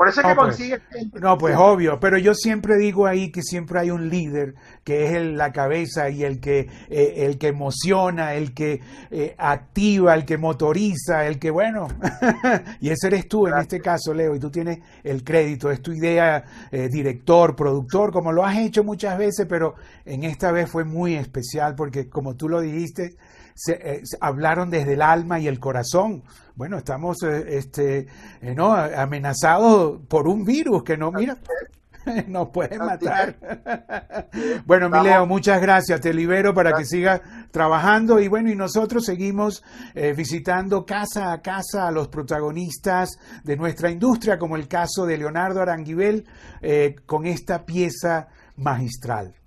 Por 0.00 0.08
eso 0.08 0.22
es 0.22 0.28
que 0.28 0.34
pues, 0.34 0.46
consigue. 0.46 0.78
No, 1.20 1.36
pues 1.36 1.54
obvio, 1.58 2.00
pero 2.00 2.16
yo 2.16 2.32
siempre 2.32 2.78
digo 2.78 3.06
ahí 3.06 3.30
que 3.30 3.42
siempre 3.42 3.80
hay 3.80 3.90
un 3.90 4.08
líder 4.08 4.54
que 4.82 5.04
es 5.04 5.12
el, 5.12 5.36
la 5.36 5.52
cabeza 5.52 6.08
y 6.08 6.24
el 6.24 6.40
que, 6.40 6.70
eh, 6.88 7.26
el 7.26 7.36
que 7.36 7.48
emociona, 7.48 8.32
el 8.32 8.54
que 8.54 8.80
eh, 9.10 9.34
activa, 9.36 10.14
el 10.14 10.24
que 10.24 10.38
motoriza, 10.38 11.26
el 11.26 11.38
que, 11.38 11.50
bueno, 11.50 11.88
y 12.80 12.88
ese 12.88 13.08
eres 13.08 13.28
tú 13.28 13.46
en 13.46 13.58
este 13.58 13.82
caso, 13.82 14.14
Leo, 14.14 14.34
y 14.34 14.40
tú 14.40 14.50
tienes 14.50 14.78
el 15.04 15.22
crédito, 15.22 15.70
es 15.70 15.82
tu 15.82 15.92
idea, 15.92 16.44
eh, 16.70 16.88
director, 16.90 17.54
productor, 17.54 18.10
como 18.10 18.32
lo 18.32 18.42
has 18.42 18.56
hecho 18.56 18.82
muchas 18.82 19.18
veces, 19.18 19.44
pero 19.46 19.74
en 20.06 20.24
esta 20.24 20.50
vez 20.50 20.70
fue 20.70 20.84
muy 20.84 21.14
especial 21.14 21.74
porque, 21.74 22.08
como 22.08 22.36
tú 22.36 22.48
lo 22.48 22.62
dijiste, 22.62 23.16
se, 23.54 24.02
hablaron 24.20 24.70
desde 24.70 24.94
el 24.94 25.02
alma 25.02 25.40
y 25.40 25.48
el 25.48 25.58
corazón. 25.58 26.22
Bueno, 26.54 26.78
estamos 26.78 27.22
este, 27.22 28.06
¿no? 28.42 28.74
amenazados 28.74 30.00
por 30.08 30.28
un 30.28 30.44
virus 30.44 30.82
que 30.82 30.96
no, 30.96 31.10
mira, 31.10 31.38
nos 32.28 32.48
puede 32.50 32.78
matar. 32.78 33.36
bueno, 34.66 34.88
Mileo, 34.88 35.26
muchas 35.26 35.60
gracias. 35.60 36.00
Te 36.00 36.12
libero 36.12 36.54
para 36.54 36.72
que 36.72 36.84
sigas 36.84 37.20
trabajando 37.50 38.20
y 38.20 38.28
bueno, 38.28 38.50
y 38.50 38.56
nosotros 38.56 39.04
seguimos 39.04 39.62
eh, 39.94 40.12
visitando 40.12 40.84
casa 40.84 41.32
a 41.32 41.40
casa 41.42 41.88
a 41.88 41.90
los 41.90 42.08
protagonistas 42.08 43.10
de 43.44 43.56
nuestra 43.56 43.90
industria, 43.90 44.38
como 44.38 44.56
el 44.56 44.68
caso 44.68 45.06
de 45.06 45.18
Leonardo 45.18 45.60
Aranguibel, 45.60 46.26
eh, 46.60 46.96
con 47.06 47.26
esta 47.26 47.64
pieza 47.64 48.28
magistral. 48.56 49.39